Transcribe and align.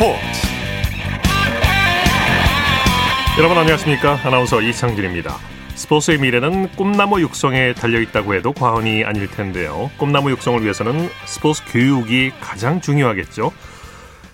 스포츠. 0.00 0.18
여러분 3.38 3.58
안녕하십니까? 3.58 4.18
아나운서 4.24 4.62
이창진입니다. 4.62 5.36
스포츠의 5.74 6.18
미래는 6.18 6.68
꿈나무 6.70 7.20
육성에 7.20 7.74
달려있다고 7.74 8.32
해도 8.32 8.54
과언이 8.54 9.04
아닐 9.04 9.30
텐데요. 9.30 9.90
꿈나무 9.98 10.30
육성을 10.30 10.62
위해서는 10.62 11.10
스포츠 11.26 11.62
교육이 11.70 12.32
가장 12.40 12.80
중요하겠죠. 12.80 13.52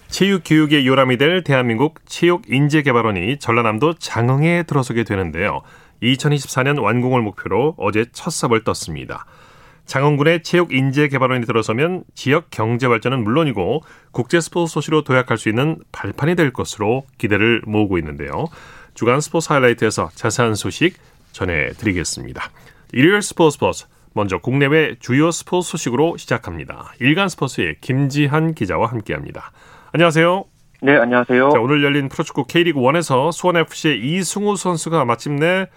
체육 0.07 0.43
교육의 0.45 0.87
요람이 0.87 1.17
될 1.17 1.43
대한민국 1.43 1.99
체육인재개발원이 2.07 3.41
전라남도 3.41 3.95
장흥에 3.95 4.63
들어서게 4.63 5.03
되는데요. 5.03 5.63
2024년 6.01 6.81
완공을 6.81 7.23
목표로 7.23 7.75
어제 7.77 8.05
첫 8.13 8.31
삽을 8.31 8.63
떴습니다 8.63 9.27
장원군의 9.87 10.43
체육인재개발원이 10.43 11.47
들어서면 11.47 12.05
지역 12.15 12.51
경제 12.51 12.89
발전은 12.89 13.23
물론이고 13.23 13.83
국제 14.11 14.41
스포츠 14.41 14.73
소시로 14.75 15.03
도약할 15.03 15.39
수 15.39 15.49
있는 15.49 15.79
발판이 15.93 16.35
될 16.35 16.53
것으로 16.53 17.05
기대를 17.19 17.63
모으고 17.67 17.99
있는데요. 17.99 18.47
주간 18.95 19.21
스포츠 19.21 19.53
하이라이트에서 19.53 20.11
자세한 20.15 20.55
소식 20.55 20.97
전해드리겠습니다. 21.33 22.51
일요일 22.93 23.23
스포츠 23.23 23.55
스포츠 23.55 23.87
먼저 24.13 24.39
국내외 24.39 24.97
주요 24.99 25.31
스포츠 25.31 25.71
소식으로 25.71 26.17
시작합니다. 26.17 26.93
일간 27.01 27.29
스포츠의 27.29 27.77
김지한 27.81 28.55
기자와 28.55 28.89
함께합니다. 28.89 29.53
안녕하세요. 29.93 30.45
네, 30.83 30.97
안녕하세요. 30.97 31.51
자, 31.51 31.61
오늘 31.61 31.85
열린 31.85 32.09
프로축구 32.09 32.47
K리그 32.47 32.81
1에서 32.81 33.33
수원FC의 33.33 34.01
이승우 34.01 34.57
선수가 34.57 35.05
마침내 35.05 35.69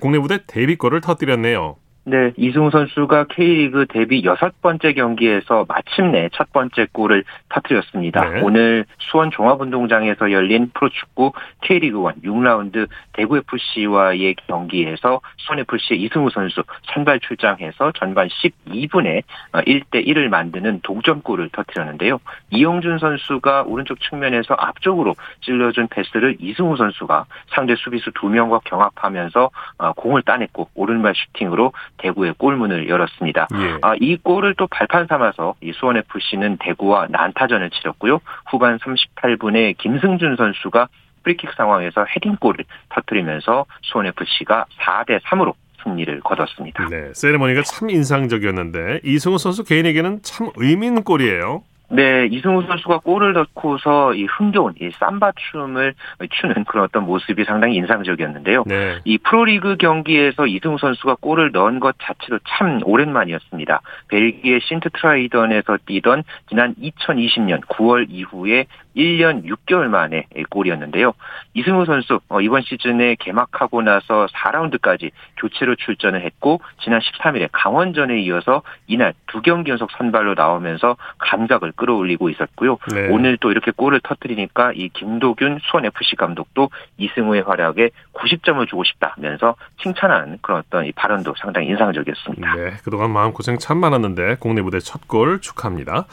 국내 0.00 0.18
무대 0.18 0.40
데뷔골을 0.46 1.00
터뜨렸네요. 1.00 1.76
네, 2.06 2.32
이승우 2.36 2.70
선수가 2.70 3.24
K리그 3.30 3.86
데뷔 3.86 4.22
여섯 4.24 4.60
번째 4.60 4.92
경기에서 4.92 5.64
마침내 5.66 6.28
첫 6.34 6.52
번째 6.52 6.86
골을 6.92 7.24
터뜨렸습니다. 7.48 8.28
네. 8.28 8.40
오늘 8.42 8.84
수원 8.98 9.30
종합운동장에서 9.30 10.30
열린 10.30 10.70
프로축구 10.74 11.32
K리그 11.62 11.98
1 12.22 12.30
6라운드 12.30 12.88
대구FC와의 13.14 14.34
경기에서 14.46 15.22
수원FC의 15.38 16.02
이승우 16.02 16.28
선수 16.28 16.62
선발 16.92 17.20
출장해서 17.20 17.92
전반 17.92 18.28
12분에 18.28 19.22
1대 19.52 20.06
1을 20.06 20.28
만드는 20.28 20.80
동점골을 20.82 21.48
터뜨렸는데요. 21.52 22.18
이영준 22.50 22.98
선수가 22.98 23.62
오른쪽 23.62 23.98
측면에서 24.00 24.52
앞쪽으로 24.54 25.14
찔러준 25.40 25.88
패스를 25.88 26.36
이승우 26.38 26.76
선수가 26.76 27.24
상대 27.54 27.74
수비수 27.76 28.10
두 28.12 28.28
명과 28.28 28.60
경합하면서 28.64 29.50
어, 29.78 29.92
공을 29.94 30.22
따냈고 30.22 30.68
오른발 30.74 31.14
슈팅으로 31.14 31.72
대구의 31.98 32.34
골문을 32.38 32.88
열었습니다. 32.88 33.48
예. 33.54 33.78
아, 33.82 33.94
이 34.00 34.16
골을 34.16 34.54
또 34.56 34.66
발판 34.66 35.06
삼아서 35.06 35.54
이 35.60 35.72
수원 35.74 35.96
FC는 35.96 36.58
대구와 36.58 37.08
난타전을 37.10 37.70
치렀고요. 37.70 38.20
후반 38.50 38.78
38분에 38.78 39.76
김승준 39.78 40.36
선수가 40.36 40.88
프리킥 41.22 41.50
상황에서 41.56 42.04
헤딩골을 42.04 42.64
터뜨리면서 42.90 43.66
수원 43.82 44.06
FC가 44.06 44.66
4대 44.80 45.20
3으로 45.22 45.54
승리를 45.82 46.20
거뒀습니다. 46.20 46.88
네, 46.88 47.12
세레머니가 47.14 47.62
참 47.62 47.90
인상적이었는데 47.90 49.00
이승우 49.04 49.38
선수 49.38 49.64
개인에게는 49.64 50.20
참 50.22 50.50
의미 50.56 50.86
있는 50.86 51.02
골이에요. 51.02 51.62
네, 51.94 52.26
이승우 52.26 52.64
선수가 52.66 52.98
골을 52.98 53.34
넣고서 53.34 54.14
이 54.14 54.24
흥겨운 54.24 54.74
이 54.80 54.90
삼바 54.98 55.30
춤을 55.36 55.94
추는 56.28 56.64
그런 56.64 56.86
어떤 56.86 57.04
모습이 57.04 57.44
상당히 57.44 57.76
인상적이었는데요. 57.76 58.64
네. 58.66 58.98
이 59.04 59.16
프로리그 59.18 59.76
경기에서 59.76 60.48
이승우 60.48 60.78
선수가 60.78 61.18
골을 61.20 61.52
넣은 61.52 61.78
것 61.78 61.94
자체도 62.02 62.40
참 62.48 62.80
오랜만이었습니다. 62.84 63.80
벨기에 64.08 64.58
신트 64.64 64.90
트라이던에서 64.90 65.78
뛰던 65.86 66.24
지난 66.48 66.74
2020년 66.74 67.60
9월 67.66 68.06
이후에 68.08 68.66
1년 68.96 69.44
6개월 69.44 69.86
만에 69.86 70.26
골이었는데요. 70.50 71.12
이승우 71.54 71.84
선수 71.84 72.20
어, 72.28 72.40
이번 72.40 72.62
시즌에 72.62 73.16
개막하고 73.18 73.82
나서 73.82 74.26
4라운드까지 74.26 75.10
교체로 75.36 75.74
출전을 75.76 76.22
했고 76.22 76.60
지난 76.82 77.00
13일에 77.00 77.48
강원전에 77.52 78.20
이어서 78.22 78.62
이날 78.86 79.14
두 79.26 79.42
경기 79.42 79.70
연속 79.70 79.90
선발로 79.92 80.34
나오면서 80.34 80.96
감각을 81.18 81.72
끌어올리고 81.84 82.30
있었고요. 82.30 82.78
네. 82.92 83.08
오늘 83.10 83.36
또 83.38 83.50
이렇게 83.50 83.70
골을 83.70 84.00
터뜨리니까 84.02 84.72
이 84.74 84.88
김도균 84.88 85.58
수원 85.62 85.84
FC 85.84 86.16
감독도 86.16 86.70
이승우의 86.98 87.42
활약에 87.42 87.90
90점을 88.14 88.66
주고 88.68 88.84
싶다면서 88.84 89.54
칭찬하는 89.82 90.38
그런 90.40 90.60
어떤 90.66 90.86
이 90.86 90.92
발언도 90.92 91.34
상당히 91.38 91.68
인상적이었습니다. 91.68 92.54
네, 92.54 92.72
그동안 92.82 93.10
마음 93.10 93.32
고생 93.32 93.58
참 93.58 93.78
많았는데 93.78 94.36
국내 94.40 94.62
무대 94.62 94.78
첫 94.80 95.04
골 95.06 95.40
축하합니다. 95.40 96.06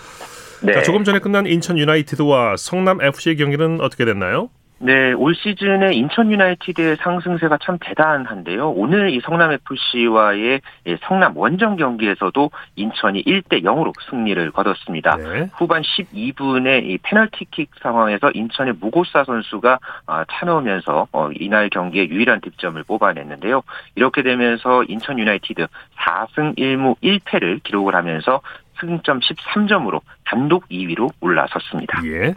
네. 0.64 0.74
자, 0.74 0.82
조금 0.84 1.04
전에 1.06 1.20
끝난 1.20 1.48
인천 1.48 1.78
유나이티드와 1.78 2.58
성남 2.58 3.02
FC의 3.02 3.38
경기는 3.38 3.80
어떻게 3.80 4.04
됐나요? 4.04 4.50
네, 4.84 5.14
올 5.14 5.36
시즌에 5.36 5.94
인천 5.94 6.32
유나이티드의 6.32 6.98
상승세가 6.98 7.60
참 7.62 7.78
대단한데요. 7.80 8.72
오늘 8.72 9.12
이 9.12 9.22
성남 9.22 9.52
FC와의 9.52 10.62
성남 11.08 11.38
원정 11.38 11.76
경기에서도 11.76 12.50
인천이 12.76 13.24
1대 13.24 13.64
0으로 13.64 13.94
승리를 14.10 14.50
거뒀습니다. 14.50 15.18
네. 15.18 15.50
후반 15.54 15.84
12분에 15.84 16.84
이 16.84 16.98
페널티킥 17.04 17.70
상황에서 17.80 18.32
인천의 18.34 18.74
무고사 18.82 19.24
선수가 19.24 19.78
아, 20.08 20.26
차넣으면서 20.32 21.08
어, 21.12 21.30
이날 21.40 21.70
경기에 21.70 22.10
유일한 22.10 22.42
득점을 22.42 22.82
뽑아냈는데요. 22.84 23.62
이렇게 23.94 24.24
되면서 24.24 24.84
인천 24.88 25.20
유나이티드 25.20 25.68
4승 26.00 26.58
1무 26.58 26.96
1패를 27.04 27.62
기록을 27.62 27.94
하면서 27.94 28.42
승점 28.80 29.20
13점으로 29.20 30.02
단독 30.26 30.68
2위로 30.70 31.12
올라섰습니다. 31.22 32.02
예. 32.06 32.34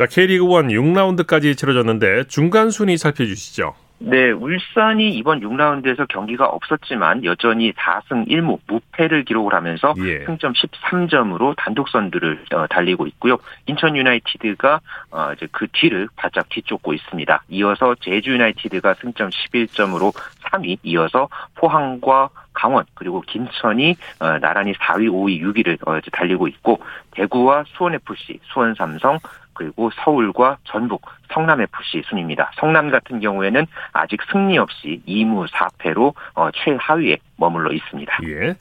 자, 0.00 0.06
K리그 0.06 0.46
1 0.46 0.68
6라운드까지 0.78 1.58
치러졌는데 1.58 2.24
중간 2.28 2.70
순위 2.70 2.96
살펴주시죠. 2.96 3.74
네, 3.98 4.30
울산이 4.30 5.10
이번 5.10 5.40
6라운드에서 5.40 6.08
경기가 6.08 6.46
없었지만 6.46 7.22
여전히 7.26 7.70
4승 7.74 8.26
1무 8.26 8.60
무패를 8.66 9.24
기록을 9.24 9.52
하면서 9.52 9.92
예. 9.98 10.24
승점 10.24 10.54
13점으로 10.54 11.54
단독 11.58 11.90
선두를 11.90 12.46
어, 12.54 12.66
달리고 12.68 13.06
있고요. 13.08 13.36
인천 13.66 13.94
유나이티드가 13.94 14.80
어, 15.10 15.32
이제 15.36 15.46
그 15.52 15.66
뒤를 15.70 16.08
바짝 16.16 16.48
뒤쫓고 16.48 16.94
있습니다. 16.94 17.42
이어서 17.50 17.94
제주 18.00 18.30
유나이티드가 18.32 18.94
승점 19.02 19.28
11점으로 19.28 20.14
3위, 20.44 20.78
이어서 20.82 21.28
포항과 21.56 22.30
강원 22.54 22.84
그리고 22.94 23.20
김천이 23.20 23.96
어, 24.20 24.38
나란히 24.38 24.72
4위, 24.72 25.10
5위, 25.10 25.42
6위를 25.42 26.00
달리고 26.10 26.48
있고 26.48 26.80
대구와 27.12 27.64
수원 27.68 27.94
FC, 27.94 28.40
수원 28.44 28.74
삼성 28.74 29.18
그리고 29.60 29.90
서울과 29.90 30.56
전북, 30.64 31.02
성남 31.32 31.60
FC 31.60 32.02
순입니다. 32.08 32.50
성남 32.56 32.90
같은 32.90 33.20
경우에는 33.20 33.66
아직 33.92 34.20
승리 34.30 34.58
없이 34.58 35.00
2무 35.06 35.48
4패로 35.48 36.14
어, 36.34 36.48
최하위에 36.52 37.18
머물러 37.36 37.72
있습니다. 37.72 38.18
예. 38.24 38.54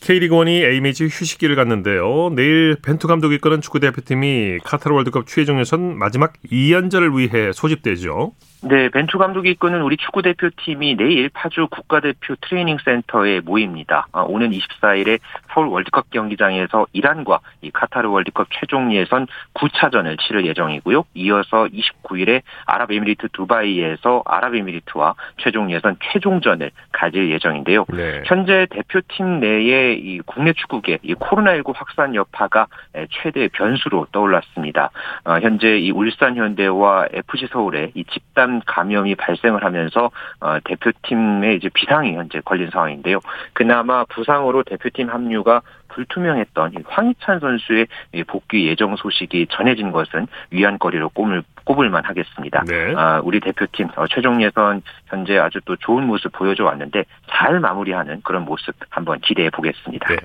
K리그1이 0.00 0.64
A매치 0.64 1.04
휴식기를 1.04 1.56
갔는데요. 1.56 2.30
내일 2.34 2.76
벤투 2.84 3.06
감독이 3.06 3.36
이끄는 3.36 3.60
축구대표팀이 3.60 4.58
카타르 4.64 4.94
월드컵 4.94 5.26
최종 5.26 5.60
예선 5.60 5.96
마지막 5.96 6.32
2연전을 6.50 7.16
위해 7.16 7.52
소집되죠. 7.52 8.32
네, 8.66 8.88
벤투 8.88 9.18
감독이 9.18 9.50
이끄는 9.50 9.82
우리 9.82 9.98
축구 9.98 10.22
대표팀이 10.22 10.96
내일 10.96 11.28
파주 11.28 11.68
국가대표 11.70 12.34
트레이닝 12.40 12.78
센터에 12.82 13.40
모입니다. 13.40 14.06
아, 14.10 14.22
오는 14.22 14.50
24일에 14.50 15.18
서울 15.52 15.66
월드컵 15.66 16.08
경기장에서 16.08 16.86
이란과 16.94 17.40
이 17.60 17.70
카타르 17.70 18.08
월드컵 18.08 18.48
최종 18.58 18.94
예선 18.94 19.26
9차전을 19.52 20.18
치를 20.18 20.46
예정이고요. 20.46 21.04
이어서 21.12 21.68
29 21.70 22.13
일에 22.16 22.42
아랍에미리트 22.66 23.28
두바이에서 23.32 24.22
아랍에미리트와 24.24 25.14
최종 25.38 25.70
예선 25.70 25.96
최종전을 26.12 26.70
가질 26.92 27.30
예정인데요. 27.30 27.84
네. 27.90 28.22
현재 28.26 28.66
대표팀 28.70 29.40
내에 29.40 29.94
이 29.94 30.20
국내 30.24 30.52
축구계 30.52 30.98
이 31.02 31.14
코로나19 31.14 31.72
확산 31.74 32.14
여파가 32.14 32.66
최대 33.10 33.48
변수로 33.48 34.06
떠올랐습니다. 34.12 34.90
어, 35.24 35.38
현재 35.40 35.78
이 35.78 35.90
울산 35.90 36.36
현대와 36.36 37.08
FC 37.12 37.48
서울의 37.50 37.92
이 37.94 38.04
집단 38.04 38.60
감염이 38.66 39.14
발생을 39.14 39.64
하면서 39.64 40.10
어, 40.40 40.58
대표팀의 40.64 41.56
이제 41.56 41.68
비상이 41.72 42.14
현재 42.14 42.40
걸린 42.44 42.70
상황인데요. 42.70 43.20
그나마 43.52 44.04
부상으로 44.04 44.62
대표팀 44.62 45.08
합류가 45.08 45.62
불투명했던 45.94 46.74
황희찬 46.86 47.40
선수의 47.40 47.86
복귀 48.26 48.66
예정 48.66 48.96
소식이 48.96 49.46
전해진 49.50 49.92
것은 49.92 50.26
위안거리로 50.50 51.10
꼽을, 51.10 51.42
꼽을만 51.64 52.04
하겠습니다. 52.04 52.62
네. 52.66 52.94
아, 52.96 53.20
우리 53.24 53.40
대표팀 53.40 53.88
어, 53.96 54.06
최종 54.08 54.42
예선 54.42 54.82
현재 55.06 55.38
아주 55.38 55.60
또 55.64 55.76
좋은 55.76 56.06
모습 56.06 56.32
보여줘 56.32 56.64
왔는데 56.64 57.04
잘 57.30 57.60
마무리하는 57.60 58.20
그런 58.22 58.44
모습 58.44 58.74
한번 58.90 59.20
기대해 59.20 59.50
보겠습니다. 59.50 60.08
네. 60.08 60.16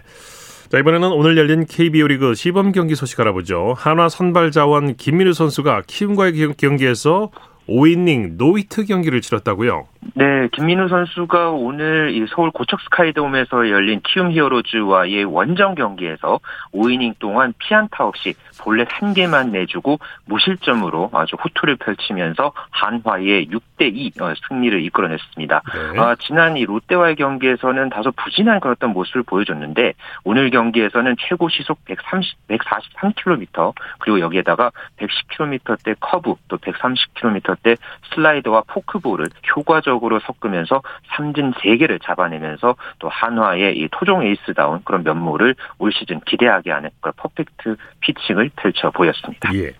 자, 0.69 0.77
이번에는 0.77 1.12
오늘 1.13 1.36
열린 1.38 1.65
KBO 1.65 2.07
리그 2.07 2.36
시범 2.36 2.71
경기 2.71 2.94
소식 2.94 3.19
알아보죠. 3.19 3.74
한화 3.75 4.07
선발 4.07 4.51
자원 4.51 4.95
김민우 4.95 5.33
선수가 5.33 5.83
키움과의 5.88 6.53
경기에서 6.57 7.31
5이닝 7.69 8.38
노히트 8.38 8.86
경기를 8.86 9.21
치렀다고요? 9.21 9.88
네, 10.16 10.48
김민우 10.54 10.88
선수가 10.89 11.51
오늘 11.51 12.12
이 12.13 12.25
서울 12.33 12.51
고척 12.51 12.81
스카이돔에서 12.81 13.69
열린 13.69 14.01
키움 14.04 14.31
히어로즈와의 14.31 15.25
원정 15.25 15.75
경기에서 15.75 16.39
5이닝 16.74 17.19
동안 17.19 17.54
피안타 17.60 18.06
없이 18.06 18.33
볼넷 18.60 18.88
한 18.89 19.13
개만 19.13 19.51
내주고 19.51 20.00
무실점으로 20.25 21.12
아주 21.13 21.36
호투를 21.36 21.75
펼치면서 21.77 22.54
한화의 22.71 23.48
6대2 23.48 24.22
어, 24.22 24.33
승리를 24.48 24.81
이끌어냈습니다. 24.86 25.62
네. 25.94 26.00
아, 26.00 26.15
지난 26.15 26.57
이 26.57 26.65
롯데와의 26.65 27.15
경기에서는 27.15 27.89
다소 27.89 28.12
부진한 28.12 28.60
그런 28.60 28.74
어떤 28.74 28.92
모습을 28.92 29.24
보여줬는데 29.24 29.94
오늘 30.24 30.50
경기에서는 30.50 31.15
최고 31.19 31.50
시속 31.50 31.83
130, 31.86 32.48
143km 32.48 33.74
그리고 34.00 34.19
여기에다가 34.19 34.72
110km대 34.98 35.95
커브 36.00 36.36
또 36.48 36.57
130km 36.57 37.58
대 37.63 37.75
슬라이더와 38.13 38.63
포크볼을 38.67 39.27
효과적으로 39.56 40.19
섞으면서 40.19 40.81
삼진 41.15 41.53
3개를 41.53 42.01
잡아내면서 42.03 42.75
또 43.00 43.09
한화의 43.09 43.77
이 43.77 43.88
토종 43.91 44.23
에이스다운 44.23 44.81
그런 44.83 45.03
면모를 45.03 45.56
올 45.77 45.91
시즌 45.91 46.19
기대하게 46.21 46.71
하는 46.71 46.89
그런 47.01 47.13
퍼펙트 47.17 47.75
피칭을 48.01 48.51
펼쳐 48.56 48.91
보였습니다. 48.91 49.53
예. 49.56 49.73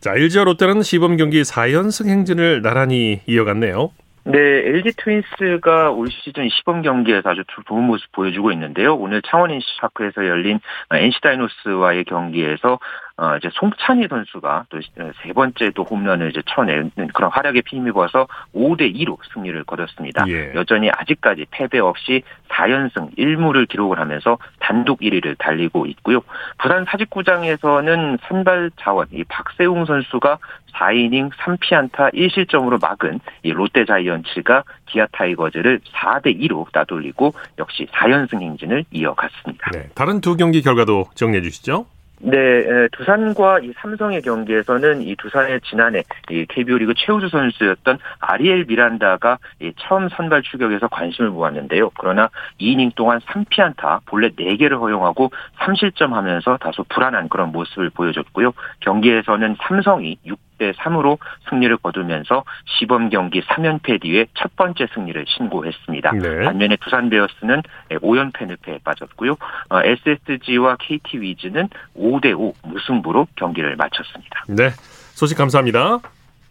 자, 0.00 0.14
LG와 0.14 0.44
롯데는 0.44 0.82
시범 0.82 1.16
경기 1.16 1.42
4연승 1.42 2.08
행진을 2.08 2.62
나란히 2.62 3.20
이어갔네요. 3.26 3.90
네, 4.24 4.38
LG 4.38 4.92
트윈스가 4.98 5.90
올 5.90 6.08
시즌 6.10 6.50
시범 6.50 6.82
경기에서 6.82 7.30
아주 7.30 7.44
좋은 7.66 7.82
모습 7.84 8.12
보여주고 8.12 8.52
있는데요. 8.52 8.94
오늘 8.94 9.22
창원 9.22 9.50
NC파크에서 9.50 10.26
열린 10.26 10.60
NC 10.92 11.20
다이노스와의 11.22 12.04
경기에서 12.04 12.78
어, 13.18 13.36
이제 13.36 13.50
송찬희 13.52 14.08
선수가 14.08 14.66
또 14.70 14.78
세 15.22 15.32
번째 15.32 15.70
또 15.74 15.82
홈런을 15.82 16.30
이제 16.30 16.42
쳐내는 16.46 16.90
그런 17.14 17.30
활약에 17.30 17.62
힘입어서 17.66 18.26
5대 18.54 18.94
2로 18.94 19.18
승리를 19.32 19.62
거뒀습니다. 19.64 20.24
예. 20.28 20.52
여전히 20.54 20.90
아직까지 20.90 21.46
패배 21.50 21.78
없이 21.78 22.22
4연승 22.48 23.16
1무를 23.16 23.68
기록을 23.68 23.98
하면서 23.98 24.38
단독 24.60 25.00
1위를 25.00 25.36
달리고 25.38 25.86
있고요. 25.86 26.20
부산 26.58 26.84
사직구장에서는 26.86 28.18
선발 28.28 28.70
자원 28.76 29.06
이 29.12 29.24
박세웅 29.24 29.84
선수가 29.84 30.38
4이닝 30.74 31.30
3피안타 31.32 32.14
1실점으로 32.14 32.80
막은 32.80 33.20
이 33.42 33.52
롯데 33.52 33.84
자이언츠가 33.84 34.64
기아 34.86 35.06
타이거즈를 35.12 35.80
4대 35.92 36.38
2로 36.40 36.70
따돌리고 36.72 37.34
역시 37.58 37.86
4연승 37.92 38.40
행진을 38.40 38.84
이어갔습니다. 38.90 39.70
네, 39.72 39.88
다른 39.94 40.20
두 40.20 40.36
경기 40.36 40.62
결과도 40.62 41.06
정리해 41.14 41.42
주시죠. 41.42 41.86
네, 42.20 42.88
두산과 42.92 43.60
이 43.60 43.72
삼성의 43.76 44.22
경기에서는 44.22 45.02
이 45.02 45.14
두산의 45.16 45.60
지난해 45.62 46.02
이 46.30 46.46
KBO 46.48 46.78
리그 46.78 46.94
최우수 46.96 47.28
선수였던 47.28 47.98
아리엘 48.18 48.64
미란다가 48.66 49.38
이 49.60 49.72
처음 49.78 50.08
선발 50.08 50.42
출격에서 50.42 50.88
관심을 50.88 51.30
모았는데요. 51.30 51.90
그러나 51.98 52.28
2이닝 52.60 52.94
동안 52.96 53.20
3피안타, 53.20 54.00
본래 54.06 54.30
4개를 54.30 54.80
허용하고 54.80 55.30
3실점 55.58 56.12
하면서 56.12 56.56
다소 56.56 56.84
불안한 56.88 57.28
그런 57.28 57.52
모습을 57.52 57.90
보여줬고요. 57.90 58.52
경기에서는 58.80 59.56
삼성이 59.60 60.18
6 60.26 60.38
6 60.38 60.47
대 60.58 60.72
3으로 60.72 61.18
승리를 61.48 61.76
거두면서 61.78 62.44
시범 62.66 63.08
경기 63.10 63.40
3연패 63.42 64.02
뒤에 64.02 64.26
첫 64.34 64.54
번째 64.56 64.86
승리를 64.92 65.24
신고했습니다. 65.28 66.12
네. 66.12 66.44
반면에 66.44 66.76
두산 66.76 67.08
베어스는 67.10 67.62
5연패 67.90 68.46
늪에 68.46 68.80
빠졌고요. 68.84 69.36
SSG와 69.70 70.76
KT 70.80 71.20
위즈는 71.20 71.68
5대 71.96 72.38
5 72.38 72.52
무승부로 72.64 73.26
경기를 73.36 73.76
마쳤습니다. 73.76 74.44
네. 74.48 74.70
소식 75.14 75.36
감사합니다. 75.38 75.98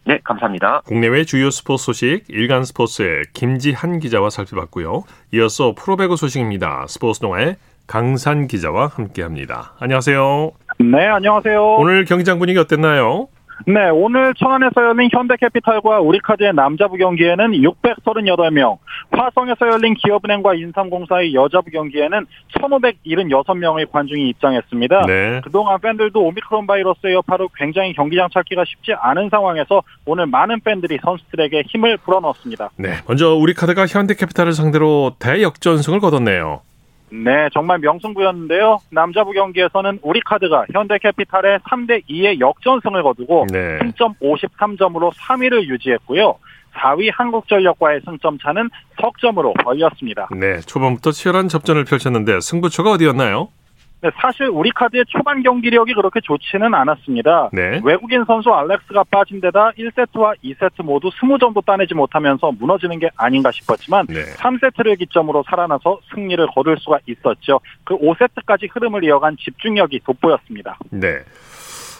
네, 0.06 0.20
감사합니다. 0.24 0.82
국내외 0.86 1.26
주요 1.26 1.50
스포츠 1.50 1.84
소식 1.84 2.24
일간 2.30 2.64
스포츠의 2.64 3.24
김지한 3.34 4.00
기자와 4.00 4.30
살펴봤고요. 4.30 5.04
이어서 5.34 5.76
프로배구 5.78 6.16
소식입니다. 6.16 6.86
스포츠 6.88 7.20
동아의 7.20 7.58
강산 7.88 8.48
기자와 8.48 8.88
함께합니다. 8.88 9.74
안녕하세요. 9.80 10.52
네, 10.80 11.08
안녕하세요. 11.08 11.76
오늘 11.76 12.06
경기장 12.06 12.40
분위기 12.40 12.58
어땠나요? 12.58 13.28
네, 13.66 13.90
오늘 13.90 14.34
청안에서 14.36 14.82
열린 14.82 15.10
현대캐피탈과 15.12 16.00
우리카드의 16.02 16.54
남자부 16.54 16.98
경기에는 16.98 17.52
638명, 17.52 18.78
화성에서 19.12 19.68
열린 19.72 19.96
기업은행과 19.96 20.54
인삼공사의 20.54 21.34
여자부 21.34 21.72
경기에는 21.72 22.26
1576명의 22.58 23.90
관중이 23.92 24.30
입장했습니다. 24.30 25.02
네. 25.08 25.42
그동안 25.44 25.80
팬들도 25.80 26.22
오미크론 26.22 26.68
바이러스의 26.68 27.16
여파로 27.16 27.50
굉장히 27.58 27.94
경기장 27.94 28.30
찾기가 28.34 28.64
쉽지 28.66 28.94
않은 28.94 29.30
상황에서 29.30 29.82
오늘 30.06 30.28
많은 30.28 30.60
팬들이 30.62 31.00
선수들에게 31.02 31.64
힘을 31.68 31.98
불어넣었습니다. 31.98 32.70
네, 32.78 32.96
먼저 33.08 33.34
우리카드가 33.34 33.88
현대캐피탈을 33.88 34.54
상대로 34.54 35.16
대역전승을 35.20 36.00
거뒀네요. 36.00 36.62
네, 37.10 37.50
정말 37.54 37.80
명승부였는데요. 37.80 38.80
남자부 38.92 39.32
경기에서는 39.32 40.00
우리카드가 40.02 40.66
현대캐피탈의 40.74 41.60
3대 41.60 42.04
2의 42.10 42.40
역전승을 42.40 43.04
거두고 43.04 43.48
네. 43.52 43.80
승점 43.80 44.14
53점으로 44.22 45.14
3위를 45.14 45.68
유지했고요. 45.68 46.36
4위 46.76 47.10
한국전력과의 47.14 48.02
승점 48.06 48.38
차는 48.38 48.70
석점으로 49.02 49.54
벌렸습니다. 49.64 50.28
네, 50.36 50.60
초반부터 50.60 51.12
치열한 51.12 51.48
접전을 51.48 51.86
펼쳤는데 51.86 52.40
승부처가 52.40 52.92
어디였나요? 52.92 53.50
네, 54.02 54.12
사실 54.22 54.48
우리 54.48 54.70
카드의 54.72 55.06
초반 55.08 55.42
경기력이 55.42 55.94
그렇게 55.94 56.20
좋지는 56.22 56.74
않았습니다. 56.74 57.50
네. 57.52 57.82
외국인 57.84 58.24
선수 58.26 58.52
알렉스가 58.52 59.06
빠진 59.10 59.42
데다 59.42 59.72
1세트와 59.72 60.36
2세트 60.44 60.84
모두 60.84 61.10
20점도 61.10 61.66
따내지 61.66 61.96
못하면서 61.96 62.52
무너지는 62.52 63.00
게 63.00 63.10
아닌가 63.16 63.52
싶었지만 63.52 64.06
네. 64.08 64.22
3세트를 64.36 65.00
기점으로 65.00 65.44
살아나서 65.50 66.00
승리를 66.14 66.46
거둘 66.54 66.78
수가 66.78 67.00
있었죠. 67.08 67.60
그 67.84 67.98
5세트까지 67.98 68.70
흐름을 68.72 69.04
이어간 69.04 69.36
집중력이 69.40 70.02
돋보였습니다. 70.06 70.78
네. 70.92 71.20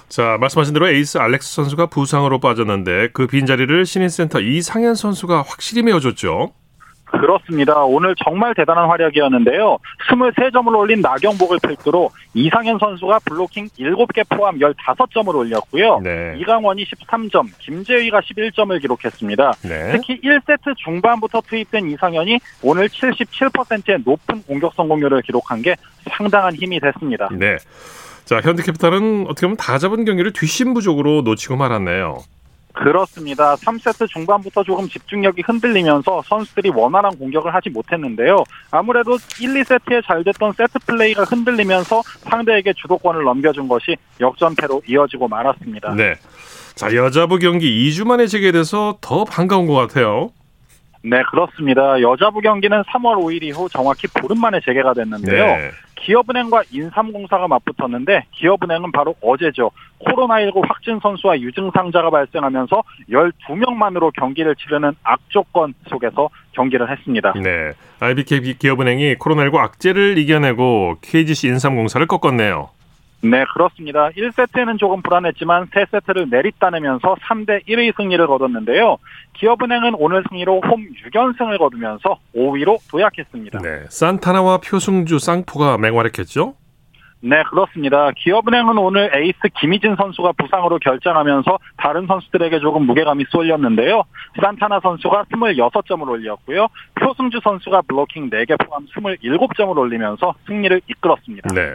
자, 0.08 0.38
말씀하신 0.40 0.74
대로 0.74 0.88
에이스 0.88 1.18
알렉스 1.18 1.56
선수가 1.56 1.88
부상으로 1.88 2.40
빠졌는데 2.40 3.10
그 3.12 3.28
빈자리를 3.28 3.86
신인센터 3.86 4.40
이상현 4.40 4.96
선수가 4.96 5.38
확실히 5.38 5.82
메워줬죠. 5.82 6.54
그렇습니다. 7.08 7.84
오늘 7.84 8.16
정말 8.24 8.54
대단한 8.54 8.90
활약이었는데요. 8.90 9.78
23점을 10.10 10.76
올린 10.78 11.02
나경복을 11.02 11.60
필두로 11.66 12.12
이상현 12.34 12.80
선수가 12.80 13.20
블로킹 13.26 13.70
7개 13.70 14.28
포함 14.30 14.60
15점을 14.60 15.34
올렸고요. 15.34 16.00
네. 16.00 16.36
이강원이 16.38 16.86
13점, 16.86 17.48
김재휘가 17.60 18.22
11점을 18.22 18.80
기록했습니다. 18.82 19.54
네. 19.64 19.92
특히 19.94 20.20
1세트 20.22 20.76
중반부터 20.78 21.42
투입된 21.42 21.90
이상현이 21.92 22.40
오늘 22.62 22.88
77%의 22.90 24.00
높은 24.06 24.44
공격 24.44 24.74
성공률을 24.76 25.22
기록한 25.22 25.62
게 25.62 25.76
상당한 26.10 26.54
힘이 26.54 26.80
됐습니다. 26.80 27.30
네. 27.32 27.58
자, 28.26 28.42
현대캐피탈은 28.42 29.28
어떻게 29.30 29.48
보면 29.48 29.56
다 29.56 29.78
잡은 29.78 30.04
경기를 30.04 30.34
뒷심부족으로 30.34 31.22
놓치고 31.22 31.56
말았네요. 31.56 32.18
그렇습니다. 32.84 33.56
3세트 33.56 34.08
중반부터 34.08 34.64
조금 34.64 34.88
집중력이 34.88 35.42
흔들리면서 35.46 36.22
선수들이 36.26 36.70
원활한 36.70 37.18
공격을 37.18 37.54
하지 37.54 37.70
못했는데요. 37.70 38.44
아무래도 38.72 39.18
1, 39.42 39.54
2세트에 39.54 40.06
잘 40.06 40.24
됐던 40.24 40.54
세트 40.54 40.80
플레이가 40.86 41.24
흔들리면서 41.24 42.02
상대에게 42.30 42.74
주도권을 42.74 43.24
넘겨준 43.24 43.68
것이 43.68 43.96
역전패로 44.20 44.84
이어지고 44.88 45.28
말았습니다. 45.28 45.96
네. 45.96 46.16
자, 46.76 46.94
여자부 46.96 47.40
경기 47.40 47.90
2주 47.90 48.06
만에 48.06 48.28
재개돼서 48.28 49.00
더 49.02 49.24
반가운 49.26 49.66
것 49.66 49.74
같아요. 49.74 50.30
네, 51.04 51.22
그렇습니다. 51.30 52.02
여자부 52.02 52.42
경기는 52.42 52.82
3월 52.84 53.18
5일 53.18 53.44
이후 53.44 53.70
정확히 53.70 54.08
보름 54.08 54.42
만에 54.42 54.60
재개가 54.66 54.94
됐는데요. 54.94 55.46
네. 55.46 55.72
기업은행과 55.96 56.64
인삼공사가 56.72 57.48
맞붙었는데 57.48 58.26
기업은행은 58.32 58.92
바로 58.92 59.16
어제죠. 59.22 59.72
코로나19 60.06 60.68
확진 60.68 61.00
선수와 61.02 61.40
유증상자가 61.40 62.10
발생하면서 62.10 62.84
12명만으로 63.10 64.14
경기를 64.14 64.56
치르는 64.56 64.94
악조건 65.04 65.74
속에서 65.90 66.30
경기를 66.52 66.90
했습니다. 66.92 67.34
네. 67.34 67.72
IBK 68.00 68.58
기업은행이 68.60 69.16
코로나19 69.16 69.58
악재를 69.58 70.18
이겨내고 70.20 70.98
KGC 71.02 71.48
인삼공사를 71.48 72.06
꺾었네요. 72.06 72.70
네, 73.22 73.44
그렇습니다. 73.54 74.10
1세트에는 74.10 74.78
조금 74.78 75.02
불안했지만 75.02 75.68
3세트를 75.68 76.30
내리따내면서 76.30 77.16
3대 77.16 77.68
1의 77.68 77.96
승리를 77.98 78.26
거뒀는데요. 78.28 78.98
기업은행은 79.34 79.96
오늘 79.98 80.24
승리로 80.30 80.62
홈 80.62 80.88
6연승을 81.12 81.58
거두면서 81.58 82.20
5위로 82.36 82.80
도약했습니다. 82.92 83.60
네, 83.60 83.86
산타나와 83.90 84.60
표승주 84.60 85.20
쌍포가 85.20 85.78
맹활약했죠? 85.80 86.54
네, 87.20 87.42
그렇습니다. 87.50 88.12
기업은행은 88.12 88.78
오늘 88.78 89.10
에이스 89.12 89.40
김희진 89.60 89.96
선수가 89.96 90.34
부상으로 90.34 90.78
결장하면서 90.78 91.58
다른 91.78 92.06
선수들에게 92.06 92.60
조금 92.60 92.86
무게감이 92.86 93.26
쏠렸는데요. 93.30 94.04
산타나 94.40 94.80
선수가 94.82 95.26
26점을 95.32 96.08
올렸고요. 96.08 96.68
표승주 96.94 97.40
선수가 97.44 97.82
블로킹 97.88 98.30
4개 98.30 98.56
포함 98.68 98.86
27점을 98.86 99.76
올리면서 99.76 100.36
승리를 100.46 100.82
이끌었습니다. 100.88 101.50
네. 101.56 101.74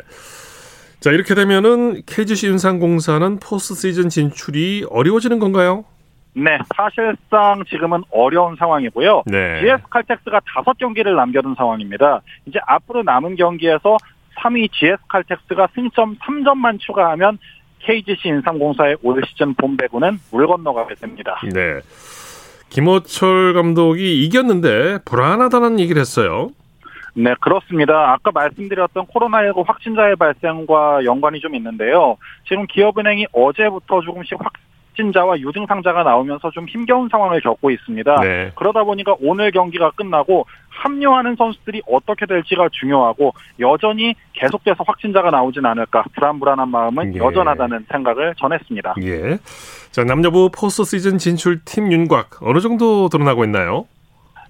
자, 1.03 1.11
이렇게 1.11 1.35
되면은 1.35 2.03
KGC 2.07 2.47
인삼공사는 2.47 3.41
포스트 3.41 3.75
시즌 3.75 4.09
진출이 4.09 4.87
어려워지는 4.89 5.41
건가요? 5.41 5.85
네, 6.33 6.57
사실상 6.77 7.65
지금은 7.69 8.05
어려운 8.13 8.55
상황이고요. 8.55 9.25
네. 9.27 9.61
GS 9.63 9.83
칼텍스가 9.91 10.41
다섯 10.55 10.79
경기를 10.79 11.17
남겨둔 11.17 11.57
상황입니다. 11.57 12.23
이제 12.47 12.61
앞으로 12.69 13.03
남은 13.03 13.35
경기에서 13.35 13.97
3위 14.39 14.71
GS 14.71 14.99
칼텍스가 15.09 15.67
승점 15.75 16.17
3점만 16.19 16.79
추가하면 16.79 17.39
KGC 17.81 18.29
인삼공사의 18.29 18.99
올 19.03 19.21
시즌 19.27 19.55
본 19.55 19.77
배구는 19.77 20.21
물 20.31 20.47
건너가게 20.47 20.95
됩니다. 20.95 21.41
네. 21.53 21.81
김호철 22.71 23.55
감독이 23.55 24.25
이겼는데 24.25 24.99
불안하다는 25.05 25.81
얘기를 25.81 26.01
했어요. 26.01 26.51
네, 27.15 27.35
그렇습니다. 27.41 28.13
아까 28.13 28.31
말씀드렸던 28.33 29.07
코로나19 29.07 29.67
확진자의 29.67 30.17
발생과 30.17 31.05
연관이 31.05 31.41
좀 31.41 31.55
있는데요. 31.55 32.17
지금 32.49 32.67
기업은행이 32.67 33.27
어제부터 33.33 34.01
조금씩 34.01 34.39
확 34.41 34.53
확진자와 34.93 35.41
유증상자가 35.41 36.03
나오면서 36.03 36.51
좀 36.51 36.67
힘겨운 36.67 37.09
상황을 37.11 37.41
겪고 37.41 37.71
있습니다. 37.71 38.21
네. 38.21 38.53
그러다 38.55 38.85
보니까 38.85 39.17
오늘 39.21 39.51
경기가 39.51 39.91
끝나고 39.93 40.47
합류하는 40.69 41.37
선수들이 41.37 41.83
어떻게 41.87 42.27
될지가 42.27 42.69
중요하고 42.73 43.35
여전히 43.61 44.15
계속돼서 44.33 44.85
확진자가 44.87 45.31
나오진 45.31 45.67
않을까 45.67 46.05
불안불안한 46.15 46.69
마음은 46.69 47.15
예. 47.15 47.19
여전하다는 47.19 47.87
생각을 47.91 48.35
전했습니다. 48.39 48.95
예. 49.03 49.39
자 49.91 50.05
남자부 50.05 50.51
포스트 50.51 50.85
시즌 50.85 51.19
진출 51.19 51.65
팀 51.65 51.93
윤곽 51.93 52.43
어느 52.43 52.61
정도 52.61 53.09
드러나고 53.09 53.45
있나요? 53.45 53.87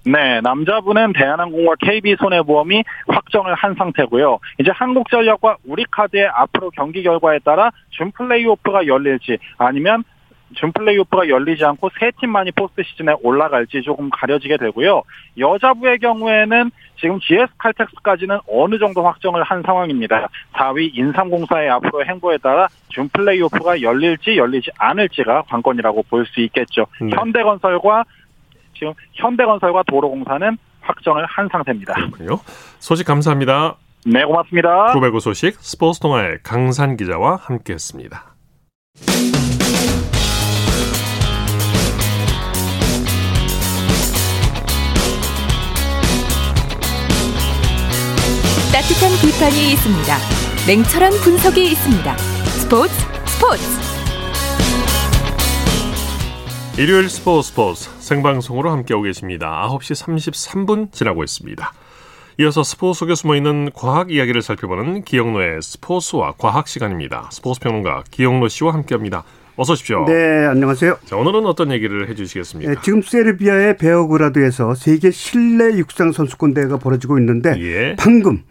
네, 0.04 0.40
남자분은 0.40 1.12
대한항공과 1.12 1.76
KB손해보험이 1.76 2.82
확정을 3.06 3.54
한 3.54 3.75
상태고요. 3.75 4.38
이제 4.59 4.71
한국전력과 4.73 5.59
우리카드의 5.64 6.26
앞으로 6.26 6.71
경기 6.71 7.02
결과에 7.02 7.38
따라 7.38 7.71
준 7.90 8.11
플레이오프가 8.11 8.87
열릴지 8.87 9.38
아니면 9.59 10.02
준 10.54 10.73
플레이오프가 10.73 11.28
열리지 11.28 11.64
않고 11.64 11.90
세 11.99 12.11
팀만이 12.21 12.50
포스트 12.52 12.82
시즌에 12.82 13.14
올라갈지 13.23 13.80
조금 13.82 14.11
가려지게 14.11 14.59
되고요. 14.59 15.02
여자부의 15.38 15.99
경우에는 15.99 16.71
지금 17.00 17.18
GS 17.21 17.47
칼텍스까지는 17.59 18.38
어느 18.49 18.78
정도 18.78 19.02
확정을 19.02 19.42
한 19.42 19.62
상황입니다. 19.62 20.28
4위 20.52 20.90
인삼공사의 20.94 21.71
앞으로 21.71 22.04
행보에 22.04 22.38
따라 22.38 22.68
준 22.88 23.09
플레이오프가 23.09 23.80
열릴지 23.80 24.37
열리지 24.37 24.71
않을지가 24.78 25.42
관건이라고 25.49 26.02
볼 26.11 26.26
수 26.26 26.40
있겠죠. 26.40 26.87
네. 27.00 27.11
현대건설과 27.14 28.04
지금 28.83 28.95
현대건설과 29.12 29.85
도로공사는 29.87 30.59
확정을 30.81 31.25
한 31.27 31.49
상태입니다. 31.53 31.95
그렇군요. 31.95 32.41
소식 32.81 33.07
감사합니다. 33.07 33.77
네, 34.05 34.25
고맙습니다. 34.25 34.87
프로배구 34.87 35.21
소식 35.21 35.55
스포츠 35.61 36.01
동아의 36.01 36.39
강산 36.43 36.97
기자와 36.97 37.37
함께했습니다. 37.37 38.35
따뜻한 48.73 49.12
비판이 49.23 49.73
있습니다. 49.75 50.17
냉철한 50.67 51.12
분석이 51.23 51.62
있습니다. 51.62 52.17
스포츠 52.17 52.93
스포츠. 53.27 53.82
일요일 56.79 57.11
스포츠 57.11 57.49
스포츠 57.50 57.91
생방송으로 57.99 58.71
함께하고 58.71 59.02
계십니다. 59.02 59.69
9시 59.69 60.05
33분 60.05 60.91
지나고 60.91 61.23
있습니다. 61.23 61.73
이어서 62.41 62.62
스포츠 62.62 63.00
속에 63.00 63.14
숨어있는 63.14 63.73
과학 63.75 64.11
이야기를 64.11 64.41
살펴보는 64.41 65.02
기영노의 65.05 65.61
스포츠와 65.61 66.33
과학 66.38 66.69
시간입니다. 66.69 67.29
스포츠 67.31 67.61
평론가 67.61 68.05
기영노 68.11 68.49
씨와 68.49 68.73
함께합니다. 68.73 69.23
어서 69.57 69.75
오십시오. 69.75 70.07
네, 70.07 70.47
안녕하세요. 70.47 70.97
자, 71.05 71.17
오늘은 71.17 71.45
어떤 71.45 71.73
얘기를 71.73 72.09
해주시겠습니까? 72.09 72.73
네, 72.73 72.81
지금 72.83 73.02
세르비아의 73.02 73.76
베어그라드에서 73.76 74.75
세계 74.75 75.11
실내 75.11 75.76
육상 75.76 76.11
선수권 76.11 76.55
대회가 76.55 76.79
벌어지고 76.79 77.19
있는데 77.19 77.55
예. 77.61 77.97
방금 77.99 78.45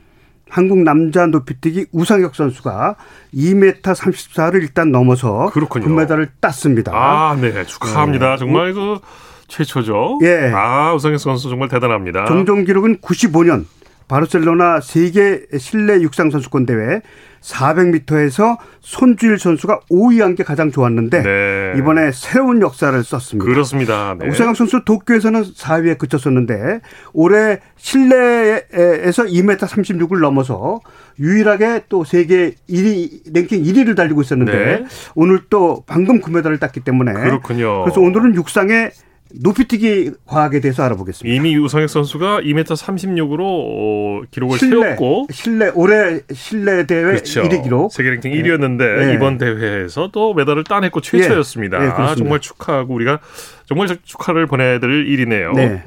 한국 0.51 0.79
남자 0.79 1.25
높이뛰기 1.27 1.85
우상혁 1.93 2.35
선수가 2.35 2.97
2m 3.33 3.81
34를 3.81 4.55
일단 4.55 4.91
넘어서 4.91 5.49
그렇군요. 5.53 5.85
금메달을 5.85 6.27
땄습니다. 6.41 6.91
아, 6.93 7.37
네. 7.39 7.63
축하합니다. 7.63 8.31
네. 8.31 8.37
정말 8.37 8.73
그 8.73 8.99
최초죠. 9.47 10.19
예. 10.23 10.51
아, 10.53 10.93
우상혁 10.93 11.19
선수 11.21 11.49
정말 11.49 11.69
대단합니다. 11.69 12.25
종종 12.25 12.65
기록은 12.65 12.97
95년 12.97 13.65
바르셀로나 14.11 14.81
세계 14.81 15.45
실내 15.57 16.01
육상 16.01 16.31
선수권 16.31 16.65
대회 16.65 17.01
400m에서 17.39 18.57
손주일 18.81 19.39
선수가 19.39 19.79
5위한 19.89 20.35
게 20.35 20.43
가장 20.43 20.69
좋았는데 20.69 21.23
네. 21.23 21.73
이번에 21.77 22.11
새로운 22.11 22.61
역사를 22.61 23.01
썼습니다. 23.01 23.49
그렇습니다. 23.49 24.17
네. 24.19 24.27
우상혁 24.27 24.57
선수 24.57 24.83
도쿄에서는 24.83 25.43
4위에 25.43 25.97
그쳤었는데 25.97 26.81
올해 27.13 27.59
실내에서 27.77 29.23
2m 29.23 29.57
36을 29.57 30.19
넘어서 30.19 30.81
유일하게 31.17 31.85
또 31.87 32.03
세계 32.03 32.55
1위 32.69 33.33
랭킹 33.33 33.63
1위를 33.63 33.95
달리고 33.95 34.21
있었는데 34.21 34.51
네. 34.51 34.85
오늘 35.15 35.39
또 35.49 35.85
방금 35.87 36.19
금메달을 36.19 36.59
땄기 36.59 36.81
때문에 36.81 37.13
그렇군요. 37.13 37.83
그래서 37.85 38.01
오늘은 38.01 38.35
육상에 38.35 38.91
높이뛰기 39.39 40.11
과학에 40.25 40.59
대해서 40.59 40.83
알아보겠습니다. 40.83 41.33
이미 41.35 41.53
유성혁 41.55 41.89
선수가 41.89 42.41
2m 42.41 42.63
36으로 42.65 43.39
어, 43.41 44.21
기록을 44.31 44.57
실내, 44.59 44.75
세웠고 44.81 45.27
실내 45.31 45.69
올해 45.73 46.19
실내 46.33 46.85
대회 46.85 47.01
그렇죠. 47.03 47.43
1위 47.43 47.63
기록 47.63 47.91
세계 47.93 48.09
랭킹 48.11 48.31
1위였는데 48.31 49.05
네. 49.07 49.13
이번 49.13 49.37
대회에서 49.37 50.09
또 50.11 50.33
메달을 50.33 50.63
따냈고 50.63 51.01
최초였습니다. 51.01 51.79
네. 51.79 51.85
네, 51.85 51.91
아, 51.91 52.15
정말 52.15 52.39
축하하고 52.39 52.93
우리가 52.93 53.19
정말 53.65 53.87
축하를 54.03 54.47
보내드릴 54.47 55.07
일이네요. 55.07 55.53
네. 55.53 55.83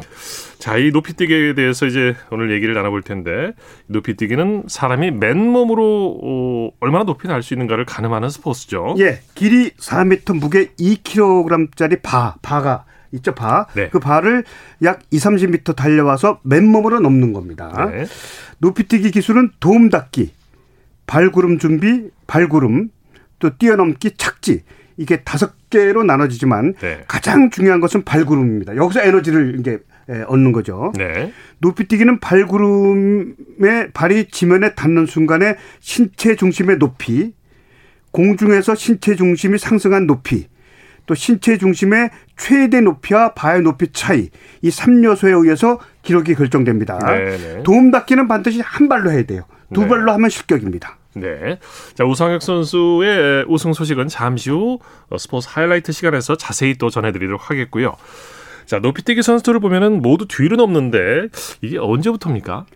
자, 0.59 0.79
이 0.79 0.91
높이뛰기에 0.93 1.53
대해서 1.55 1.85
이제 1.85 2.15
오늘 2.31 2.51
얘기를 2.51 2.73
나눠볼 2.73 3.03
텐데 3.03 3.53
높이뛰기는 3.89 4.63
사람이 4.67 5.11
맨몸으로 5.11 6.21
어, 6.23 6.71
얼마나 6.81 7.05
높이 7.05 7.29
날 7.29 7.43
수 7.43 7.53
있는가를 7.53 7.85
가늠하는 7.85 8.31
스포츠죠. 8.31 8.95
예, 8.99 9.21
길이 9.35 9.71
4m, 9.73 10.39
무게 10.39 10.69
2kg짜리 10.81 12.01
바, 12.03 12.37
바가 12.41 12.85
있죠, 13.15 13.35
바. 13.35 13.67
네. 13.75 13.89
그 13.89 13.99
바를 13.99 14.45
약 14.83 15.01
2, 15.11 15.19
30m 15.19 15.75
달려와서 15.75 16.41
맨몸으로 16.43 17.01
넘는 17.01 17.33
겁니다. 17.33 17.91
네. 17.91 18.07
높이뛰기 18.59 19.11
기술은 19.11 19.51
도움 19.61 19.91
닫기, 19.91 20.33
발구름 21.07 21.59
준비, 21.59 22.11
발구름, 22.27 22.91
또 23.39 23.57
뛰어넘기, 23.57 24.13
착지. 24.17 24.63
이게 24.97 25.23
다섯 25.23 25.55
개로 25.71 26.05
나눠지지만 26.05 26.75
네. 26.75 27.05
가장 27.09 27.51
중요한 27.51 27.81
것은 27.81 28.05
발구름입니다. 28.05 28.77
여기서 28.77 29.03
에너지를 29.03 29.59
이제 29.59 29.81
얻는 30.29 30.53
거죠. 30.53 30.93
네. 30.97 31.33
높이뛰기는 31.59 32.21
발구름의 32.21 33.91
발이 33.93 34.29
지면에 34.29 34.75
닿는 34.75 35.07
순간에 35.07 35.57
신체 35.81 36.37
중심의 36.37 36.79
높이, 36.79 37.35
공중에서 38.13 38.77
신체 38.77 39.17
중심이 39.17 39.59
상승한 39.59 40.07
높이, 40.07 40.47
또 41.07 41.15
신체 41.15 41.59
중심의 41.59 42.11
최대 42.37 42.81
높이와 42.81 43.35
바의 43.35 43.63
높이 43.63 43.93
차이 43.93 44.31
이 44.63 44.71
3요소에 44.71 45.43
의해서 45.43 45.79
기록이 46.03 46.35
결정됩니다. 46.35 46.99
네네. 46.99 47.37
네. 47.39 47.63
도움 47.63 47.91
닫기는 47.91 48.27
반드시 48.29 48.61
한 48.61 48.89
발로 48.89 49.11
해야 49.11 49.23
돼요. 49.25 49.45
두 49.73 49.83
네. 49.83 49.89
발로 49.89 50.13
하면 50.13 50.31
실격입니다. 50.31 50.99
네. 51.15 51.59
자, 51.95 52.05
우상혁 52.05 52.43
선수의 52.43 53.45
우승 53.49 53.73
소식은 53.73 54.09
잠시 54.09 54.51
후 54.51 54.79
스포츠 55.17 55.49
하이라이트 55.51 55.93
시간에서 55.93 56.37
자세히 56.37 56.75
또 56.75 56.91
전해드리도록 56.91 57.51
하겠고요. 57.51 57.95
자, 58.67 58.79
높이뛰기 58.79 59.23
선수들을 59.23 59.61
보면은 59.61 60.03
모두 60.03 60.27
뒤로 60.27 60.57
넘는데 60.57 61.29
이게 61.61 61.79
언제부터입니까? 61.79 62.67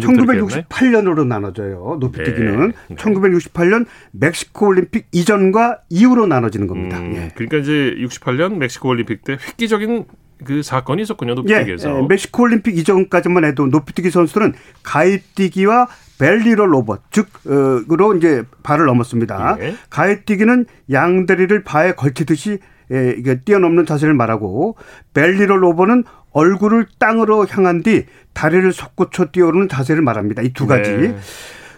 1968년으로 0.00 1.26
나눠져요. 1.26 1.98
높이뛰기는 2.00 2.72
네. 2.88 2.96
1968년 2.96 3.86
멕시코 4.12 4.68
올림픽 4.68 5.06
이전과 5.12 5.80
이후로 5.90 6.26
나눠지는 6.26 6.66
겁니다. 6.66 6.98
음, 6.98 7.14
예. 7.16 7.32
그러니까 7.34 7.58
이제 7.58 7.94
68년 7.98 8.56
멕시코 8.56 8.88
올림픽 8.88 9.24
때 9.24 9.32
획기적인 9.32 10.04
그 10.44 10.62
사건이 10.62 11.02
있었군요. 11.02 11.34
높이뛰기에서. 11.34 11.90
예, 11.90 12.02
예, 12.02 12.06
멕시코 12.08 12.42
올림픽 12.42 12.76
이전까지만 12.76 13.44
해도 13.44 13.66
높이뛰기 13.66 14.10
선수들은 14.10 14.54
가입뛰기와 14.82 15.88
벨리로 16.18 16.66
로봇 16.66 17.02
즉으로 17.10 18.16
이제 18.16 18.44
발을 18.62 18.86
넘었습니다. 18.86 19.56
예. 19.60 19.74
가입뛰기는 19.90 20.66
양다리를 20.90 21.62
바에 21.64 21.92
걸치듯이 21.92 22.58
예, 22.92 23.14
이게 23.16 23.40
뛰어넘는 23.40 23.86
자세를 23.86 24.14
말하고 24.14 24.76
벨리로 25.14 25.56
로봇은 25.56 26.04
얼굴을 26.34 26.86
땅으로 26.98 27.46
향한 27.48 27.82
뒤 27.82 28.04
다리를 28.34 28.70
솟구쳐 28.72 29.26
뛰어오르는 29.26 29.68
자세를 29.68 30.02
말합니다. 30.02 30.42
이 30.42 30.52
두 30.52 30.66
가지. 30.66 30.90
네. 30.90 31.16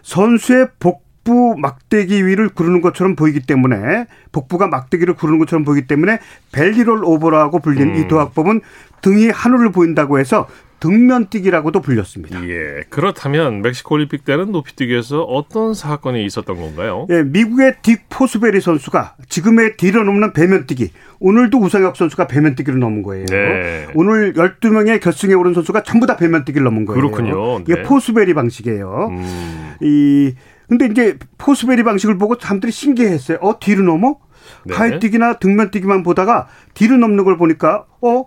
선수의 0.02 0.68
복 0.78 1.05
부 1.26 1.56
막대기 1.59 2.25
위를 2.25 2.49
구르는 2.49 2.80
것처럼 2.80 3.16
보이기 3.16 3.40
때문에 3.40 4.06
복부가 4.30 4.68
막대기를 4.68 5.14
구르는 5.14 5.40
것처럼 5.40 5.64
보이기 5.64 5.88
때문에 5.88 6.21
벨리롤 6.52 7.04
오버라고 7.04 7.59
불리는 7.59 7.97
음. 7.97 8.00
이 8.00 8.09
도학법은 8.09 8.61
등이 9.02 9.30
하늘을 9.30 9.73
보인다고 9.73 10.21
해서 10.21 10.47
등면뛰기라고도 10.78 11.80
불렸습니다. 11.80 12.47
예. 12.49 12.83
그렇다면 12.90 13.62
멕시코 13.62 13.95
올림픽 13.95 14.25
때는 14.25 14.52
높이뛰기에서 14.52 15.23
어떤 15.23 15.75
사건이 15.75 16.25
있었던 16.26 16.54
건가요? 16.54 17.06
예, 17.11 17.23
미국의 17.23 17.76
딕 17.83 18.00
포스베리 18.11 18.61
선수가 18.61 19.16
지금의 19.28 19.78
뒤로 19.78 20.04
넘는 20.04 20.33
배면뛰기. 20.33 20.90
오늘도 21.18 21.59
우상혁 21.59 21.97
선수가 21.97 22.26
배면뛰기를 22.28 22.78
넘은 22.78 23.02
거예요. 23.02 23.25
네. 23.26 23.87
오늘 23.95 24.35
12명의 24.35 25.00
결승에 25.00 25.33
오른 25.35 25.54
선수가 25.54 25.83
전부 25.83 26.06
다 26.06 26.16
배면뛰기를 26.16 26.62
넘은 26.62 26.85
거예요. 26.85 27.00
그렇군요. 27.00 27.59
네. 27.59 27.64
이게 27.66 27.83
포스베리 27.83 28.35
방식이에요. 28.35 29.09
음. 29.11 29.75
이 29.80 30.35
근데 30.68 30.87
이제 30.87 31.18
포스베리 31.38 31.82
방식을 31.82 32.18
보고 32.18 32.37
사람들이 32.38 32.73
신기했어요. 32.73 33.38
어, 33.40 33.58
뒤로 33.58 33.82
넘어? 33.82 34.16
네. 34.64 34.75
가이뛰기나 34.75 35.38
등면뛰기만 35.38 36.02
보다가 36.02 36.49
뒤로 36.75 36.96
넘는 36.96 37.25
걸 37.25 37.37
보니까 37.37 37.87
어 38.00 38.25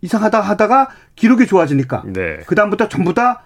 이상하다 0.00 0.40
하다가 0.40 0.88
기록이 1.16 1.46
좋아지니까 1.46 2.04
네. 2.06 2.38
그 2.46 2.54
다음부터 2.54 2.88
전부 2.88 3.14
다 3.14 3.42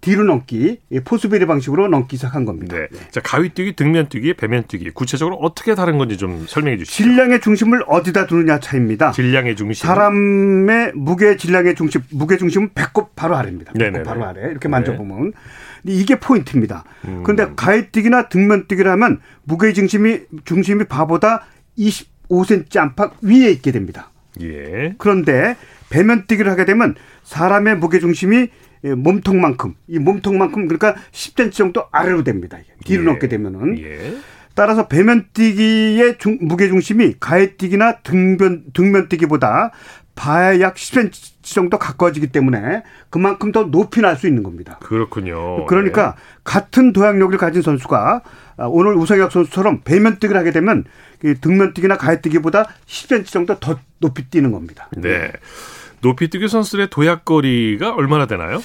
뒤로 0.00 0.22
넘기 0.24 0.80
포스베리 1.04 1.44
방식으로 1.46 1.88
넘기 1.88 2.16
시작한 2.16 2.44
겁니다. 2.44 2.76
네. 2.76 2.88
자 3.10 3.20
가위뛰기, 3.20 3.74
등면뛰기, 3.74 4.34
배면뛰기 4.34 4.90
구체적으로 4.90 5.36
어떻게 5.36 5.74
다른 5.74 5.98
건지 5.98 6.16
좀 6.16 6.46
설명해 6.46 6.78
주시죠. 6.78 6.96
질량의 6.96 7.40
중심을 7.40 7.82
어디다 7.86 8.26
두느냐 8.26 8.60
차입니다. 8.60 9.10
질량의 9.12 9.56
중심. 9.56 9.86
사람의 9.86 10.92
무게 10.94 11.36
질량의 11.36 11.74
중심, 11.74 12.02
무게 12.10 12.36
중심은 12.36 12.70
배꼽 12.74 13.14
바로 13.16 13.36
아래입니다. 13.36 13.72
배꼽 13.72 14.02
바로 14.04 14.24
아래 14.24 14.50
이렇게 14.50 14.68
만져보면 14.68 15.30
네. 15.30 15.30
이게 15.86 16.18
포인트입니다. 16.18 16.84
음. 17.06 17.22
그런데 17.22 17.52
가위뛰기나 17.54 18.28
등면뛰기를 18.28 18.90
하면 18.92 19.20
무게 19.44 19.72
중심이 19.72 20.20
중심이 20.44 20.84
바보다 20.84 21.46
25cm 21.78 22.76
안팎 22.78 23.14
위에 23.22 23.50
있게 23.50 23.72
됩니다. 23.72 24.10
예. 24.40 24.94
그런데 24.98 25.56
배면뛰기를 25.90 26.50
하게 26.50 26.64
되면 26.64 26.94
사람의 27.22 27.78
무게 27.78 28.00
중심이 28.00 28.48
몸통만큼 28.82 29.74
이 29.88 29.98
몸통만큼 29.98 30.68
그러니까 30.68 30.94
10cm 31.12 31.52
정도 31.52 31.84
아래로 31.90 32.24
됩니다. 32.24 32.58
뒤로 32.84 33.02
예. 33.02 33.06
넘게 33.06 33.28
되면은 33.28 33.78
예. 33.78 34.16
따라서 34.54 34.88
배면뛰기의 34.88 36.16
중, 36.18 36.38
무게 36.40 36.68
중심이 36.68 37.14
가해뛰기나 37.20 37.98
등변 37.98 38.64
등면뛰기보다 38.72 39.72
봐야 40.16 40.58
약 40.60 40.74
10cm 40.74 41.36
정도 41.42 41.78
가까워지기 41.78 42.28
때문에 42.28 42.82
그만큼 43.10 43.52
더 43.52 43.70
높이 43.70 44.00
날 44.00 44.16
수 44.16 44.26
있는 44.26 44.42
겁니다. 44.42 44.78
그렇군요. 44.82 45.66
그러니까 45.66 46.14
네. 46.16 46.22
같은 46.42 46.92
도약력을 46.92 47.36
가진 47.38 47.62
선수가 47.62 48.22
오늘 48.70 48.94
우상혁 48.94 49.30
선수처럼 49.30 49.82
배면뛰기를 49.84 50.36
하게 50.36 50.50
되면 50.50 50.84
등면뛰기나 51.40 51.98
가해뛰기보다 51.98 52.66
10cm 52.86 53.26
정도 53.26 53.60
더 53.60 53.78
높이 54.00 54.24
뛰는 54.28 54.50
겁니다. 54.52 54.88
네. 54.96 55.30
높이뛰기 56.00 56.48
선수들의 56.48 56.88
도약거리가 56.90 57.94
얼마나 57.94 58.26
되나요? 58.26 58.60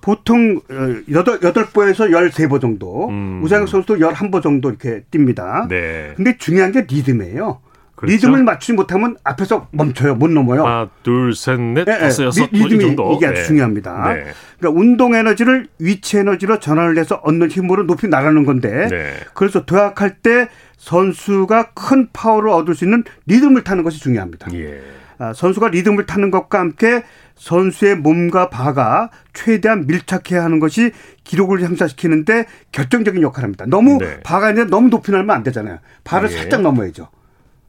보통 0.00 0.60
8보에서 0.68 2.10
13보 2.10 2.60
정도, 2.60 3.08
음. 3.08 3.40
우상혁 3.44 3.68
선수도 3.68 3.96
11보 3.96 4.42
정도 4.42 4.68
이렇게 4.68 5.02
뜁니다. 5.10 5.68
네. 5.68 6.12
근데 6.16 6.36
중요한 6.38 6.72
게 6.72 6.86
리듬이에요. 6.88 7.60
그렇죠? 8.02 8.16
리듬을 8.16 8.42
맞추지 8.42 8.72
못하면 8.72 9.16
앞에서 9.22 9.68
멈춰요. 9.70 10.16
못 10.16 10.28
넘어요. 10.28 10.66
하나, 10.66 10.88
둘, 11.04 11.34
셋, 11.34 11.60
넷, 11.60 11.84
네, 11.84 11.98
다섯, 11.98 12.24
여섯, 12.24 12.48
리 12.50 12.68
듬이 12.68 12.80
정도. 12.80 13.14
이게 13.14 13.26
아주 13.26 13.42
네. 13.42 13.46
중요합니다. 13.46 14.12
네. 14.12 14.24
그러니까 14.58 14.80
운동 14.80 15.14
에너지를 15.14 15.68
위치 15.78 16.18
에너지로 16.18 16.58
전환을 16.58 16.98
해서 16.98 17.20
얻는 17.22 17.50
힘으로 17.50 17.84
높이 17.84 18.08
나가는 18.08 18.44
건데 18.44 18.88
네. 18.90 19.14
그래서 19.34 19.64
도약할 19.64 20.16
때 20.16 20.48
선수가 20.78 21.70
큰 21.74 22.08
파워를 22.12 22.50
얻을 22.50 22.74
수 22.74 22.84
있는 22.84 23.04
리듬을 23.26 23.62
타는 23.62 23.84
것이 23.84 24.00
중요합니다. 24.00 24.52
예. 24.54 24.82
아, 25.18 25.32
선수가 25.32 25.68
리듬을 25.68 26.06
타는 26.06 26.32
것과 26.32 26.58
함께 26.58 27.04
선수의 27.36 27.96
몸과 27.96 28.50
바가 28.50 29.10
최대한 29.32 29.86
밀착해야 29.86 30.42
하는 30.42 30.58
것이 30.58 30.90
기록을 31.22 31.62
향상시키는데 31.62 32.46
결정적인 32.72 33.22
역할을 33.22 33.44
합니다. 33.44 33.64
너무 33.68 33.98
네. 33.98 34.18
바가 34.24 34.48
아니라 34.48 34.66
너무 34.66 34.88
높이 34.90 35.12
날면 35.12 35.30
안 35.30 35.44
되잖아요. 35.44 35.78
발을 36.02 36.32
예. 36.32 36.36
살짝 36.36 36.62
넘어야죠. 36.62 37.08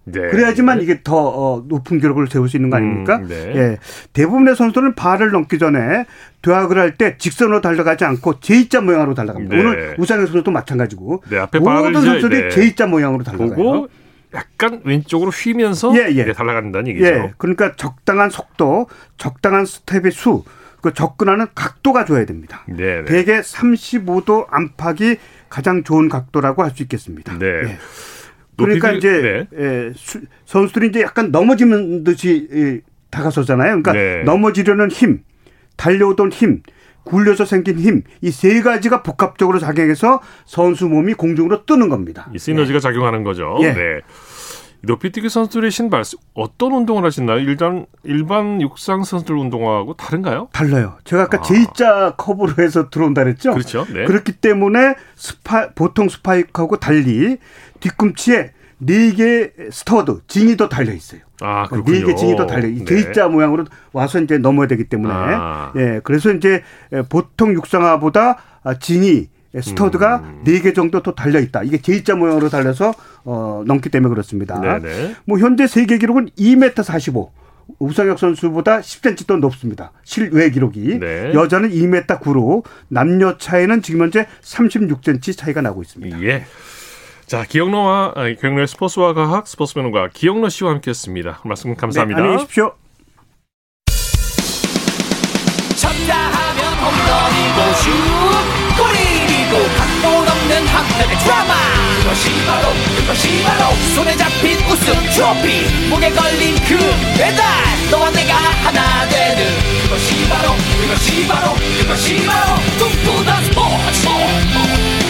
네. 0.05 0.19
그래야지만 0.29 0.81
이게 0.81 0.99
더 1.03 1.15
어, 1.15 1.63
높은 1.67 1.99
기록을 1.99 2.27
세울 2.27 2.49
수 2.49 2.57
있는 2.57 2.69
거 2.69 2.77
아닙니까? 2.77 3.17
음, 3.17 3.27
네. 3.27 3.53
예. 3.55 3.77
대부분의 4.13 4.55
선수들은 4.55 4.95
발을 4.95 5.31
넘기 5.31 5.57
전에 5.59 6.05
도약을 6.41 6.77
할 6.77 6.97
때 6.97 7.17
직선으로 7.17 7.61
달려가지 7.61 8.03
않고 8.05 8.39
J자 8.41 8.81
모양으로 8.81 9.13
달려갑니다. 9.13 9.55
네. 9.55 9.61
오늘 9.61 9.95
우상현 9.97 10.25
선수도 10.27 10.51
마찬가지고 10.51 11.23
네, 11.29 11.37
앞에 11.39 11.59
모든 11.59 11.93
선수들이 11.93 12.41
네. 12.43 12.49
J자 12.49 12.87
모양으로 12.87 13.23
달려가요. 13.23 13.87
약간 14.33 14.81
왼쪽으로 14.83 15.29
휘면서 15.31 15.95
예, 15.95 16.11
예. 16.15 16.33
달려간다는 16.33 16.87
얘기죠. 16.89 17.05
예. 17.05 17.33
그러니까 17.37 17.75
적당한 17.75 18.29
속도, 18.29 18.87
적당한 19.17 19.65
스텝의 19.65 20.11
수, 20.11 20.43
그 20.81 20.91
접근하는 20.93 21.45
각도가 21.55 22.03
줘야 22.03 22.25
됩니다. 22.25 22.63
네, 22.67 23.01
네. 23.01 23.05
대개 23.05 23.39
35도 23.39 24.47
안팎이 24.49 25.17
가장 25.49 25.83
좋은 25.83 26.09
각도라고 26.09 26.63
할 26.63 26.71
수 26.75 26.81
있겠습니다. 26.83 27.37
네. 27.37 27.45
예. 27.45 27.77
그러니까 28.57 28.91
이제 28.91 29.47
네. 29.51 29.57
예, 29.59 29.93
선수들이 30.45 30.87
이제 30.89 31.01
약간 31.01 31.31
넘어지는 31.31 32.03
듯이 32.03 32.47
예, 32.53 32.81
다가서잖아요. 33.09 33.81
그러니까 33.81 33.93
네. 33.93 34.23
넘어지려는 34.23 34.91
힘, 34.91 35.23
달려오던 35.77 36.31
힘, 36.31 36.61
굴려서 37.03 37.45
생긴 37.45 37.79
힘, 37.79 38.03
이 38.21 38.31
세 38.31 38.61
가지가 38.61 39.03
복합적으로 39.03 39.59
작용해서 39.59 40.21
선수 40.45 40.87
몸이 40.87 41.13
공중으로 41.15 41.65
뜨는 41.65 41.89
겁니다. 41.89 42.29
이 42.33 42.39
시너지가 42.39 42.79
네. 42.79 42.81
작용하는 42.81 43.23
거죠. 43.23 43.57
예. 43.61 43.73
네. 43.73 43.99
높이뛰기 44.85 45.29
선수들의 45.29 45.71
신발 45.71 46.03
어떤 46.33 46.73
운동을 46.73 47.05
하시나요? 47.05 47.39
일단 47.39 47.85
일반 48.03 48.61
육상 48.61 49.03
선수들 49.03 49.33
운동하고 49.33 49.93
다른가요? 49.93 50.49
달라요. 50.51 50.97
제가 51.05 51.23
아까 51.23 51.37
아. 51.37 51.41
J자 51.41 52.15
커브로 52.17 52.61
해서 52.61 52.89
들어온다 52.89 53.23
그랬죠? 53.23 53.53
그렇죠. 53.53 53.85
네. 53.93 54.03
그렇기 54.03 54.33
때문에 54.33 54.95
스파 55.15 55.69
보통 55.69 56.09
스파이크하고 56.09 56.77
달리 56.77 57.37
뒤꿈치에 57.83 58.51
네개 58.77 59.51
스터드 59.71 60.21
징이 60.27 60.57
더 60.57 60.67
달려 60.69 60.93
있어요. 60.93 61.21
아, 61.41 61.67
그렇군요. 61.67 61.99
네개 61.99 62.15
징이 62.15 62.35
더 62.35 62.45
달려. 62.47 62.67
네. 62.67 62.85
J자 62.85 63.27
모양으로 63.27 63.65
와서 63.91 64.19
이제 64.19 64.37
넘어야 64.37 64.67
되기 64.67 64.85
때문에 64.85 65.13
아. 65.13 65.73
예, 65.75 66.01
그래서 66.03 66.31
이제 66.31 66.63
보통 67.09 67.53
육상화보다 67.53 68.37
징이 68.79 69.27
스터드가 69.61 70.17
음. 70.17 70.43
4개 70.45 70.73
정도 70.73 71.01
더 71.03 71.13
달려 71.13 71.39
있다. 71.39 71.63
이게 71.63 71.77
J자 71.77 72.15
모양으로 72.15 72.49
달려서 72.49 72.93
어, 73.25 73.63
넘기 73.67 73.89
때문에 73.89 74.09
그렇습니다. 74.09 74.59
네네. 74.59 75.15
뭐 75.25 75.37
현재 75.39 75.67
세계 75.67 75.97
기록은 75.97 76.29
2m 76.37 76.81
45. 76.81 77.31
우상혁 77.79 78.19
선수보다 78.19 78.79
10cm 78.79 79.27
더 79.27 79.37
높습니다. 79.37 79.91
실외 80.03 80.49
기록이. 80.49 80.99
네. 80.99 81.33
여자는 81.33 81.69
2m 81.69 82.19
9로 82.19 82.63
남녀 82.89 83.37
차이는 83.37 83.81
지금 83.81 84.01
현재 84.01 84.27
36cm 84.41 85.37
차이가 85.37 85.61
나고 85.61 85.81
있습니다. 85.81 86.21
예. 86.23 86.45
자, 87.25 87.45
기영로와 87.45 88.13
기영로의 88.39 88.67
스포츠와 88.67 89.13
과학 89.13 89.47
스포츠면과 89.47 90.09
기영로 90.13 90.49
씨와 90.49 90.71
함께했습니다. 90.71 91.41
말씀 91.45 91.75
감사합니다. 91.75 92.19
네, 92.21 92.25
안녕히 92.27 92.43
계십시오. 92.43 92.73
쳤다 95.75 96.15
하면 96.15 96.73
홈런이고 96.79 97.73
슛 97.81 97.91
골이고 98.77 99.53
각본 99.77 100.27
없는 100.27 100.67
한편의 100.67 101.17
드라마 101.19 101.53
그것이 102.03 102.29
바로 102.45 102.67
그것이 102.97 103.43
바로 103.43 103.73
손에 103.95 104.15
잡힌 104.15 104.57
우승 104.67 104.93
트로피 105.15 105.89
목에 105.89 106.11
걸린 106.11 106.55
그 106.67 106.77
배달 107.17 107.43
너와 107.89 108.11
내가 108.11 108.35
하나 108.35 109.07
되는 109.07 109.43
그것이 109.83 110.27
바로 110.29 110.51
그것이 110.81 111.27
바로 111.27 111.53
그것이 111.81 112.25
바로 112.25 112.55
꿈꾸던 112.77 113.43
스포츠 113.45 115.02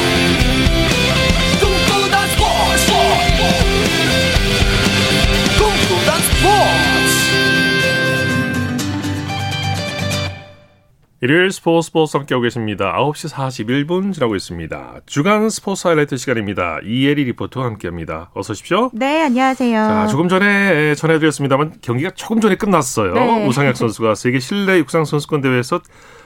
일요일 11.23 11.53
스포츠 11.53 11.85
스포츠 11.85 12.17
함께하고 12.17 12.41
계십니다. 12.41 12.93
9시 12.97 13.31
41분 13.31 14.11
지나고 14.11 14.35
있습니다. 14.35 14.95
주간 15.05 15.49
스포츠 15.49 15.87
하이라이트 15.87 16.17
시간입니다. 16.17 16.79
이혜리 16.83 17.23
리포터와 17.23 17.65
함께합니다. 17.65 18.31
어서 18.33 18.51
오십시오. 18.51 18.89
네, 18.91 19.21
안녕하세요. 19.21 19.73
자, 19.73 20.07
조금 20.07 20.27
전에 20.27 20.95
전해드렸습니다만 20.95 21.75
경기가 21.81 22.09
조금 22.09 22.41
전에 22.41 22.57
끝났어요. 22.57 23.13
네. 23.13 23.47
우상혁 23.47 23.77
선수가 23.77 24.15
세계 24.15 24.39
실내 24.39 24.77
육상 24.79 25.05
선수권 25.05 25.39
대회에서 25.39 25.79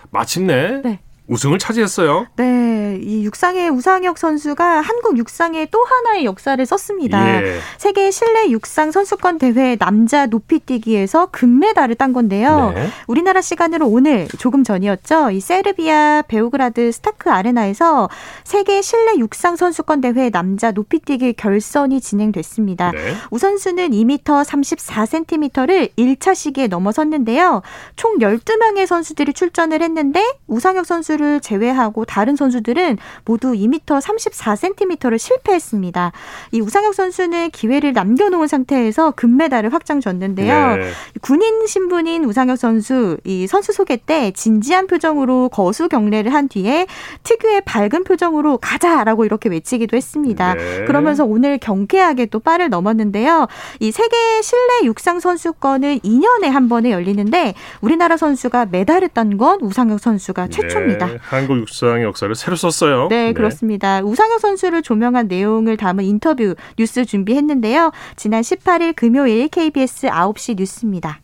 마침내 0.10 0.82
네. 0.84 1.00
우승을 1.28 1.60
차지했어요. 1.60 2.28
네, 2.38 3.00
이 3.02 3.26
육상의 3.26 3.70
우상혁 3.70 4.18
선수가 4.18 4.82
한국 4.82 5.18
육상의 5.18 5.68
또 5.72 5.84
하나의 5.84 6.24
역사를 6.26 6.66
썼습니다. 6.66 7.44
예. 7.44 7.60
세계 7.78 8.12
실내 8.12 8.50
육상 8.50 8.92
선수권 8.92 9.38
대회 9.38 9.76
남자 9.76 10.26
높이뛰기에서 10.28 11.28
금메달을 11.32 11.96
딴 11.96 12.14
건데요. 12.14 12.72
네. 12.74 12.88
우리나라 13.08 13.42
시간으로 13.42 13.88
오늘 13.88 14.28
조금 14.40 14.64
전이었죠. 14.64 15.32
이 15.32 15.42
세르비아 15.42 16.24
베오그라드 16.28 16.92
스타크 16.94 17.30
아레나에서 17.30 18.10
세계 18.46 18.82
실내 18.82 19.18
육상 19.18 19.58
선수권 19.58 20.02
대회 20.02 20.30
남자 20.30 20.72
높이뛰기 20.72 21.34
결선이 21.34 22.00
진행됐습니다. 22.00 22.92
네. 22.92 23.16
우선수는 23.32 23.90
2m 23.90 24.24
34cm를 24.24 25.92
1차 25.98 26.36
시기에 26.36 26.68
넘어섰는데요. 26.68 27.62
총 27.98 28.20
12명의 28.20 28.86
선수들이 28.86 29.34
출전을 29.34 29.82
했는데 29.82 30.24
우상혁 30.48 30.86
선수 30.86 31.17
선수를 31.18 31.42
제외하고 31.42 32.06
다른 32.06 32.36
선수들은 32.36 32.98
모두 33.26 33.54
2m 33.54 34.02
34cm를 34.02 35.18
실패했습니다. 35.18 36.12
이 36.52 36.62
우상혁 36.62 36.94
선수는 36.94 37.50
기회를 37.52 37.94
남겨놓은 37.94 38.48
상태에서 38.48 39.12
금메달을 39.12 39.74
확장졌는데요. 39.74 40.76
네. 40.78 40.90
군인 41.22 41.66
신분인 41.68 42.26
우상혁 42.26 42.58
선수 42.58 43.18
이 43.26 43.48
선수 43.48 43.74
소개 43.74 43.98
때 43.98 44.32
진지한 44.32 44.88
표정으로 44.88 45.50
거수 45.50 45.90
경례를 45.90 46.34
한 46.34 46.48
뒤에 46.48 46.88
특유의 47.24 47.62
밝은 47.66 48.04
표정으로 48.06 48.58
가자라고 48.58 49.26
이렇게 49.26 49.50
외치기도 49.50 49.98
했습니다. 49.98 50.54
네. 50.54 50.86
그러면서 50.86 51.26
오늘 51.26 51.58
경쾌하게 51.58 52.28
또 52.28 52.40
빠를 52.40 52.70
넘었는데요. 52.70 53.48
이 53.80 53.92
세계 53.92 54.42
실내 54.42 54.86
육상 54.86 55.20
선수권은 55.20 56.00
2년에 56.00 56.48
한 56.48 56.70
번에 56.70 56.92
열리는데 56.92 57.54
우리나라 57.82 58.18
선수가 58.18 58.68
메달을 58.72 59.10
딴 59.10 59.38
건 59.38 59.60
우상혁 59.62 60.00
선수가 60.00 60.48
최초입니다. 60.48 61.07
네. 61.08 61.18
한국 61.22 61.58
육상의 61.60 62.04
역사를 62.04 62.34
새로 62.36 62.56
썼어요. 62.56 63.08
네, 63.10 63.28
네, 63.28 63.34
그렇습니다. 63.34 64.02
우상혁 64.02 64.40
선수를 64.40 64.82
조명한 64.82 65.28
내용을 65.28 65.78
담은 65.78 66.04
인터뷰 66.04 66.56
뉴스 66.78 67.06
준비했는데요. 67.06 67.92
지난 68.16 68.42
18일 68.42 68.96
금요일 68.96 69.48
KBS 69.50 70.08
9시 70.08 70.58
뉴스입니다. 70.58 71.20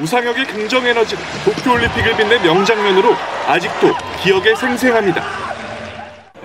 우상혁의 0.00 0.46
긍정 0.46 0.86
에너지는 0.86 1.22
도쿄올림픽을 1.44 2.16
빛낸 2.16 2.42
명장면으로 2.42 3.14
아직도 3.46 3.92
기억에 4.22 4.54
생생합니다. 4.54 5.22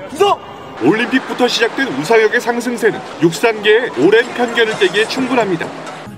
구성! 0.10 0.40
올림픽부터 0.84 1.48
시작된 1.48 1.88
우상혁의 1.88 2.40
상승세는 2.40 3.00
육상계의 3.24 3.92
오랜 4.00 4.26
편견을 4.36 4.78
깨기에 4.78 5.06
충분합니다. 5.06 5.68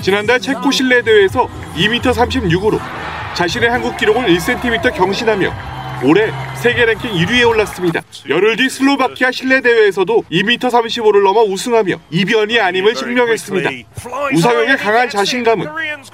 지난달 0.01 0.39
체코 0.39 0.71
실내 0.71 1.01
대회에서 1.01 1.47
2m 1.75 2.01
36으로 2.01 2.79
자신의 3.35 3.69
한국 3.69 3.95
기록을 3.95 4.25
1cm 4.27 4.93
경신하며 4.95 5.78
올해 6.03 6.31
세계 6.55 6.85
랭킹 6.85 7.11
1위에 7.11 7.47
올랐습니다. 7.47 8.01
열흘 8.29 8.55
뒤 8.55 8.69
슬로바키아 8.69 9.31
실내 9.31 9.59
대회에서도 9.61 10.23
2m 10.31 10.59
35를 10.59 11.23
넘어 11.23 11.41
우승하며 11.41 11.95
이변이 12.11 12.59
아님을 12.59 12.93
증명했습니다. 12.95 13.69
우상혁의 14.33 14.77
강한 14.77 15.09
자신감은 15.09 15.67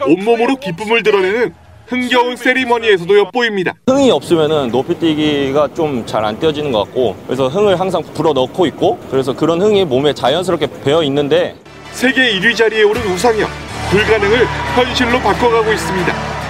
온몸으로 0.08 0.56
기쁨을 0.56 1.04
드러내는 1.04 1.54
흥겨운 1.88 2.36
세리머니에서도 2.36 3.16
엿보입니다. 3.16 3.74
흥이 3.88 4.10
없으면 4.10 4.72
높이 4.72 4.96
뛰기가 4.96 5.70
좀 5.76 6.04
잘 6.08 6.26
안 6.26 6.40
뛰어지는 6.40 6.72
것 6.72 6.86
같고 6.86 7.16
그래서 7.28 7.48
흥을 7.48 7.80
항상 7.80 8.02
불어 8.16 8.34
넣고 8.34 8.66
있고 8.68 8.98
그래서 9.12 9.34
그런 9.36 9.62
흥이 9.62 9.86
몸에 9.86 10.14
자연스럽게 10.14 10.68
배어 10.84 11.04
있는데 11.04 11.56
세계 11.92 12.34
1위 12.40 12.56
자리에 12.56 12.82
오른 12.82 13.02
우상혁 13.04 13.48
불가능을 13.92 14.48
현실로 14.76 15.20
바꿔가고 15.20 15.72
있습니다. 15.72 16.45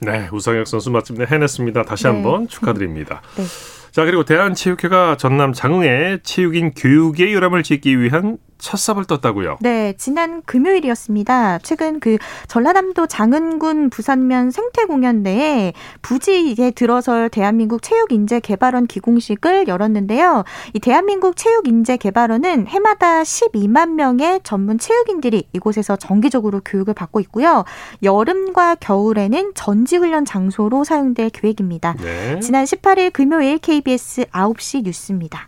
네, 0.00 0.28
우상혁 0.32 0.66
선수 0.66 0.90
마침내 0.90 1.26
해냈습니다. 1.28 1.82
다시 1.82 2.04
네. 2.04 2.10
한번 2.10 2.48
축하드립니다. 2.48 3.20
네. 3.36 3.44
자, 3.90 4.04
그리고 4.04 4.24
대한체육회가 4.24 5.16
전남 5.16 5.52
장흥에 5.52 6.18
체육인 6.22 6.72
교육의 6.72 7.32
유람을 7.32 7.62
짓기 7.62 8.00
위한 8.00 8.38
첫 8.58 8.76
삽을 8.76 9.04
떴다고요? 9.04 9.58
네, 9.60 9.94
지난 9.96 10.42
금요일이었습니다. 10.42 11.58
최근 11.60 12.00
그 12.00 12.18
전라남도 12.48 13.06
장은군 13.06 13.90
부산면 13.90 14.50
생태공연대에 14.50 15.72
부지에 16.02 16.72
들어설 16.72 17.30
대한민국 17.30 17.82
체육인재개발원 17.82 18.86
기공식을 18.86 19.68
열었는데요. 19.68 20.44
이 20.74 20.80
대한민국 20.80 21.36
체육인재개발원은 21.36 22.66
해마다 22.66 23.22
12만 23.22 23.90
명의 23.92 24.40
전문 24.42 24.78
체육인들이 24.78 25.48
이곳에서 25.52 25.96
정기적으로 25.96 26.60
교육을 26.64 26.94
받고 26.94 27.20
있고요. 27.20 27.64
여름과 28.02 28.76
겨울에는 28.76 29.52
전지훈련 29.54 30.24
장소로 30.24 30.84
사용될 30.84 31.30
계획입니다. 31.30 31.94
네. 31.94 32.40
지난 32.40 32.64
18일 32.64 33.12
금요일 33.12 33.58
KBS 33.58 34.24
9시 34.26 34.84
뉴스입니다. 34.84 35.47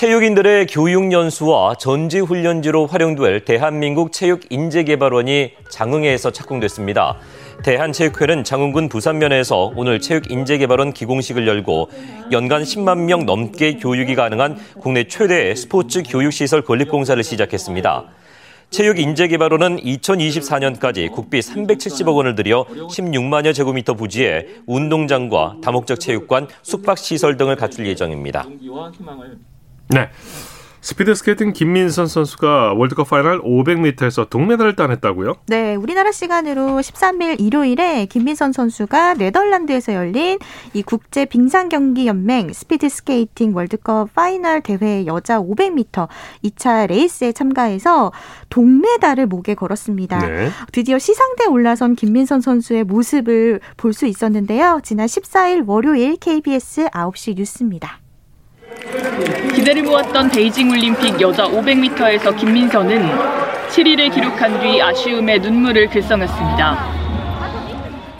체육인들의 0.00 0.68
교육연수와 0.68 1.74
전지훈련지로 1.74 2.86
활용될 2.86 3.44
대한민국 3.44 4.12
체육인재개발원이 4.12 5.52
장흥에서 5.68 6.30
착공됐습니다. 6.30 7.18
대한체육회는 7.62 8.42
장흥군 8.42 8.88
부산면에서 8.88 9.74
오늘 9.76 10.00
체육인재개발원 10.00 10.94
기공식을 10.94 11.46
열고 11.46 11.90
연간 12.32 12.62
10만 12.62 13.00
명 13.00 13.26
넘게 13.26 13.74
교육이 13.74 14.14
가능한 14.14 14.56
국내 14.80 15.04
최대의 15.04 15.54
스포츠 15.54 16.02
교육시설 16.02 16.62
건립공사를 16.62 17.22
시작했습니다. 17.22 18.06
체육인재개발원은 18.70 19.80
2024년까지 19.80 21.12
국비 21.12 21.40
370억 21.40 22.16
원을 22.16 22.36
들여 22.36 22.64
16만여 22.88 23.52
제곱미터 23.52 23.92
부지에 23.92 24.46
운동장과 24.64 25.56
다목적 25.62 26.00
체육관, 26.00 26.48
숙박시설 26.62 27.36
등을 27.36 27.56
갖출 27.56 27.86
예정입니다. 27.86 28.46
네. 29.90 30.08
스피드 30.82 31.14
스케이팅 31.14 31.52
김민선 31.52 32.06
선수가 32.06 32.72
월드컵 32.72 33.10
파이널 33.10 33.42
500m에서 33.42 34.30
동메달을 34.30 34.76
따냈다고요? 34.76 35.34
네, 35.48 35.74
우리나라 35.74 36.10
시간으로 36.10 36.78
13일 36.78 37.38
일요일에 37.38 38.06
김민선 38.06 38.52
선수가 38.52 39.14
네덜란드에서 39.14 39.92
열린 39.92 40.38
이 40.72 40.82
국제 40.82 41.26
빙상 41.26 41.68
경기 41.68 42.06
연맹 42.06 42.54
스피드 42.54 42.88
스케이팅 42.88 43.54
월드컵 43.54 44.14
파이널 44.14 44.62
대회 44.62 45.04
여자 45.04 45.38
500m 45.38 46.08
2차 46.44 46.86
레이스에 46.86 47.32
참가해서 47.32 48.10
동메달을 48.48 49.26
목에 49.26 49.54
걸었습니다. 49.54 50.18
네. 50.26 50.48
드디어 50.72 50.98
시상대에 50.98 51.46
올라선 51.46 51.94
김민선 51.94 52.40
선수의 52.40 52.84
모습을 52.84 53.60
볼 53.76 53.92
수 53.92 54.06
있었는데요. 54.06 54.80
지난 54.82 55.06
14일 55.08 55.64
월요일 55.66 56.16
KBS 56.16 56.88
9시 56.88 57.36
뉴스입니다. 57.36 57.99
기대를 59.54 59.82
모았던 59.82 60.30
베이징 60.30 60.70
올림픽 60.70 61.20
여자 61.20 61.44
500m에서 61.44 62.36
김민선은 62.36 63.10
7위를 63.68 64.12
기록한 64.14 64.60
뒤 64.60 64.80
아쉬움에 64.80 65.38
눈물을 65.38 65.88
글썽였습니다. 65.88 66.84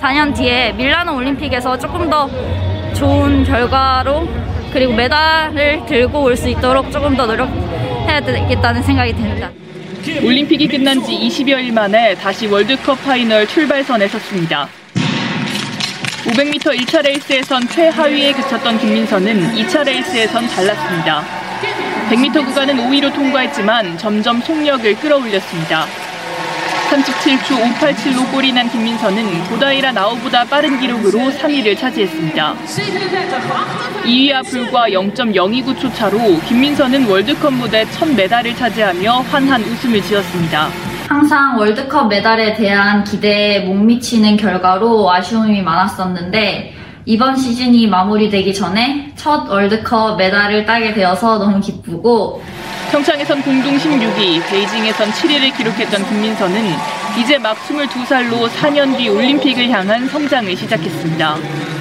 4년 0.01 0.35
뒤에 0.35 0.73
밀라노 0.73 1.15
올림픽에서 1.17 1.79
조금 1.79 2.09
더 2.09 2.29
좋은 2.95 3.45
결과로 3.45 4.27
그리고 4.73 4.93
메달을 4.93 5.85
들고 5.87 6.23
올 6.23 6.37
수 6.37 6.49
있도록 6.49 6.91
조금 6.91 7.17
더 7.17 7.27
노력해야 7.27 8.21
되겠다는 8.21 8.83
생각이 8.83 9.13
듭니다. 9.13 9.51
올림픽이 10.25 10.67
끝난 10.69 11.03
지 11.03 11.13
20여일 11.13 11.73
만에 11.73 12.15
다시 12.15 12.47
월드컵 12.47 13.03
파이널 13.05 13.47
출발선에 13.47 14.09
섰습니다. 14.09 14.69
500m 16.25 16.77
1차 16.81 17.03
레이스에선 17.03 17.67
최하위에 17.69 18.33
그쳤던 18.33 18.79
김민선은 18.79 19.55
2차 19.55 19.85
레이스에선 19.85 20.47
달랐습니다. 20.49 21.25
100m 22.11 22.45
구간은 22.45 22.77
5위로 22.77 23.15
통과했지만 23.15 23.97
점점 23.97 24.41
속력을 24.43 24.95
끌어올렸습니다. 24.97 25.87
37초 26.91 27.75
587로 27.79 28.31
골이 28.33 28.53
난 28.53 28.69
김민선은 28.69 29.45
고다이라 29.45 29.93
나우보다 29.93 30.45
빠른 30.45 30.79
기록으로 30.79 31.31
3위를 31.31 31.79
차지했습니다. 31.79 32.57
2위와 34.05 34.45
불과 34.45 34.89
0.029초 34.89 35.95
차로 35.95 36.41
김민선은 36.49 37.07
월드컵 37.07 37.55
무대 37.55 37.89
첫 37.93 38.09
메달을 38.09 38.57
차지하며 38.57 39.21
환한 39.31 39.63
웃음을 39.63 40.03
지었습니다. 40.03 41.00
항상 41.11 41.59
월드컵 41.59 42.07
메달에 42.07 42.55
대한 42.55 43.03
기대에 43.03 43.65
못 43.65 43.75
미치는 43.75 44.37
결과로 44.37 45.11
아쉬움이 45.11 45.61
많았었는데 45.61 46.73
이번 47.05 47.35
시즌이 47.35 47.89
마무리되기 47.89 48.55
전에 48.55 49.13
첫 49.17 49.49
월드컵 49.49 50.17
메달을 50.17 50.65
따게 50.65 50.95
되어서 50.95 51.39
너무 51.39 51.59
기쁘고 51.59 52.41
평창에선 52.93 53.43
공동 53.43 53.77
16위, 53.77 54.49
베이징에선 54.49 55.11
7위를 55.11 55.57
기록했던 55.57 56.09
김민선은 56.09 56.63
이제 57.21 57.39
막 57.39 57.57
22살로 57.57 58.47
4년 58.47 58.97
뒤 58.97 59.09
올림픽을 59.09 59.69
향한 59.69 60.07
성장을 60.07 60.57
시작했습니다. 60.57 61.80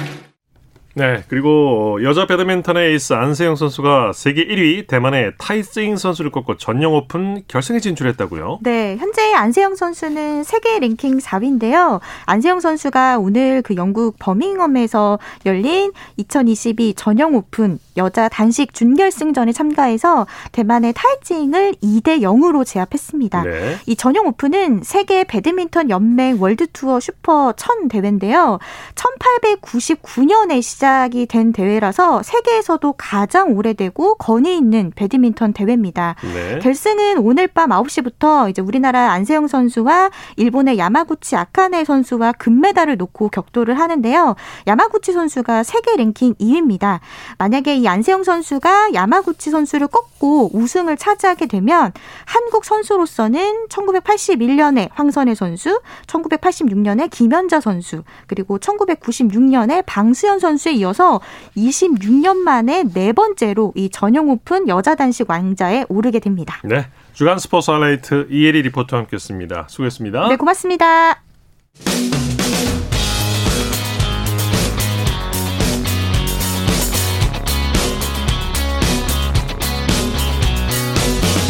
네, 0.94 1.22
그리고 1.28 2.02
여자 2.02 2.26
배드민턴의 2.26 2.90
에이스 2.90 3.12
안세영 3.12 3.54
선수가 3.54 4.12
세계 4.12 4.44
1위 4.44 4.88
대만의 4.88 5.32
타이쯔잉 5.38 5.96
선수를 5.96 6.32
꺾고 6.32 6.56
전영 6.56 6.94
오픈 6.94 7.42
결승에 7.46 7.78
진출했다고요? 7.78 8.58
네, 8.62 8.96
현재 8.96 9.32
안세영 9.32 9.76
선수는 9.76 10.42
세계 10.42 10.80
랭킹 10.80 11.18
4위인데요. 11.18 12.00
안세영 12.26 12.58
선수가 12.58 13.18
오늘 13.20 13.62
그 13.62 13.76
영국 13.76 14.16
버밍엄에서 14.18 15.20
열린 15.46 15.92
2022 16.16 16.94
전영 16.94 17.36
오픈 17.36 17.78
여자 17.96 18.28
단식 18.28 18.74
준결승전에 18.74 19.52
참가해서 19.52 20.26
대만의 20.50 20.94
타이쯔잉을 20.94 21.74
2대 21.82 22.20
0으로 22.20 22.66
제압했습니다. 22.66 23.44
네. 23.44 23.76
이 23.86 23.94
전영 23.94 24.26
오픈은 24.26 24.80
세계 24.82 25.22
배드민턴 25.22 25.88
연맹 25.88 26.42
월드 26.42 26.66
투어 26.72 26.98
슈퍼 26.98 27.52
1000 27.56 27.88
대회인데요. 27.88 28.58
1899년에 28.96 30.60
시작 30.62 30.79
이 30.80 31.26
된 31.26 31.52
대회라서 31.52 32.22
세계에서도 32.22 32.94
가장 32.96 33.56
오래되고 33.56 34.14
권위 34.16 34.56
있는 34.56 34.90
배드민턴 34.94 35.52
대회입니다. 35.52 36.16
네. 36.22 36.58
결승은 36.60 37.18
오늘 37.18 37.46
밤 37.46 37.70
9시부터 37.70 38.50
이제 38.50 38.62
우리나라 38.62 39.12
안세영 39.12 39.46
선수와 39.46 40.10
일본의 40.36 40.78
야마구치 40.78 41.36
아카네 41.36 41.84
선수와 41.84 42.32
금메달을 42.32 42.96
놓고 42.96 43.28
격돌을 43.28 43.78
하는데요. 43.78 44.34
야마구치 44.66 45.12
선수가 45.12 45.62
세계 45.62 45.96
랭킹 45.96 46.34
2위입니다. 46.34 47.00
만약에 47.38 47.76
이 47.76 47.86
안세영 47.86 48.24
선수가 48.24 48.94
야마구치 48.94 49.50
선수를 49.50 49.86
꺾고 49.88 50.50
우승을 50.52 50.96
차지하게 50.96 51.46
되면 51.46 51.92
한국 52.24 52.64
선수로서는 52.64 53.66
1981년에 53.68 54.88
황선혜 54.92 55.34
선수, 55.34 55.80
1986년에 56.06 57.10
김연자 57.10 57.60
선수, 57.60 58.02
그리고 58.26 58.58
1996년에 58.58 59.84
방수현 59.86 60.38
선수 60.38 60.69
의 60.70 60.70
선수에 60.70 60.72
이어서 60.74 61.20
26년 61.56 62.36
만에 62.38 62.84
네 62.84 63.12
번째로 63.12 63.72
이 63.74 63.90
전용 63.90 64.30
오픈 64.30 64.68
여자 64.68 64.94
단식 64.94 65.28
왕자에 65.28 65.84
오르게 65.88 66.20
됩니다. 66.20 66.60
네. 66.64 66.86
주간 67.12 67.38
스포츠 67.38 67.70
하이라이트 67.70 68.28
이혜리 68.30 68.62
리포터와 68.62 69.02
함께했습니다. 69.02 69.66
수고했습니다. 69.68 70.28
네, 70.28 70.36
고맙습니다. 70.36 71.22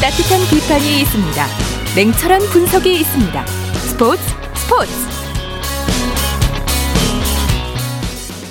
따뜻한 0.00 0.40
비판이 0.50 1.00
있습니다. 1.02 1.46
냉철한 1.94 2.40
분석이 2.52 2.94
있습니다. 2.94 3.46
스포츠 3.46 4.22
스포츠 4.54 5.09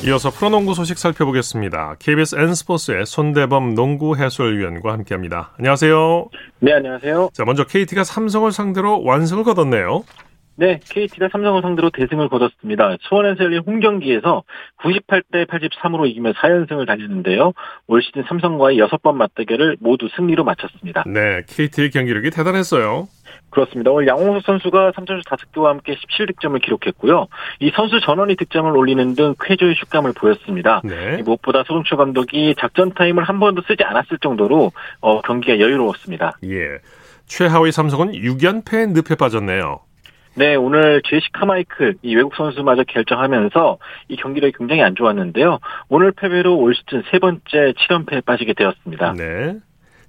이어서 0.06 0.30
프로농구 0.30 0.74
소식 0.76 0.98
살펴보겠습니다. 0.98 1.96
KBS 2.00 2.38
N스포츠의 2.38 3.06
손대범 3.06 3.76
농구 3.76 4.16
해설위원과 4.16 4.94
함께합니다. 4.94 5.52
안녕하세요. 5.58 6.30
네, 6.60 6.74
안녕하세요. 6.74 7.32
자, 7.34 7.44
먼저 7.44 7.66
KT가 7.66 8.06
삼성을 8.06 8.50
상대로 8.54 9.04
완승을 9.04 9.44
거뒀네요. 9.44 10.06
네, 10.56 10.80
KT가 10.90 11.30
삼성을 11.32 11.62
상대로 11.62 11.90
대승을 11.90 12.30
거뒀습니다. 12.30 12.98
수원에서 13.02 13.44
열린 13.46 13.62
홈경기에서 13.66 14.44
98대 14.84 15.48
83으로 15.48 16.06
이기며 16.10 16.34
4연승을 16.34 16.86
달리는데요. 16.86 17.54
올 17.88 18.02
시즌 18.02 18.24
삼성과의 18.28 18.78
6번 18.78 19.16
맞대결을 19.16 19.78
모두 19.80 20.10
승리로 20.16 20.44
마쳤습니다. 20.44 21.04
네, 21.08 21.44
KT의 21.48 21.92
경기력이 21.92 22.30
대단했어요. 22.32 23.08
그렇습니다. 23.50 23.92
오늘 23.92 24.08
양홍석 24.08 24.44
선수가 24.46 24.92
3점슛 24.92 25.24
5개와 25.26 25.66
함께 25.66 25.96
17득점을 25.96 26.62
기록했고요. 26.62 27.28
이 27.60 27.72
선수 27.76 28.00
전원이 28.00 28.36
득점을 28.36 28.76
올리는 28.76 29.16
등 29.16 29.36
쾌조의 29.40 29.76
슛감을 29.76 30.14
보였습니다. 30.14 30.82
네. 30.84 31.22
무엇보다 31.24 31.64
서동철 31.64 31.98
감독이 31.98 32.56
작전 32.60 32.94
타임을 32.94 33.24
한 33.24 33.40
번도 33.40 33.64
쓰지 33.68 33.84
않았을 33.84 34.20
정도로 34.20 34.72
어, 35.02 35.22
경기가 35.22 35.60
여유로웠습니다. 35.60 36.38
예. 36.46 36.80
최하위 37.26 37.72
삼성은 37.72 38.14
6연패 38.14 38.92
늪에 38.94 39.16
빠졌네요. 39.16 39.80
네, 40.36 40.56
오늘 40.56 41.02
제키 41.06 41.30
카마이클 41.34 41.96
이 42.02 42.16
외국 42.16 42.36
선수마저 42.36 42.84
결장하면서 42.88 43.78
이 44.08 44.16
경기력이 44.16 44.54
굉장히 44.58 44.82
안 44.82 44.96
좋았는데요. 44.96 45.60
오늘 45.90 46.12
패배로 46.12 46.58
올 46.58 46.76
시즌 46.76 47.04
세 47.12 47.20
번째 47.20 47.74
7연패에 47.74 48.24
빠지게 48.24 48.54
되었습니다. 48.54 49.14
네. 49.18 49.58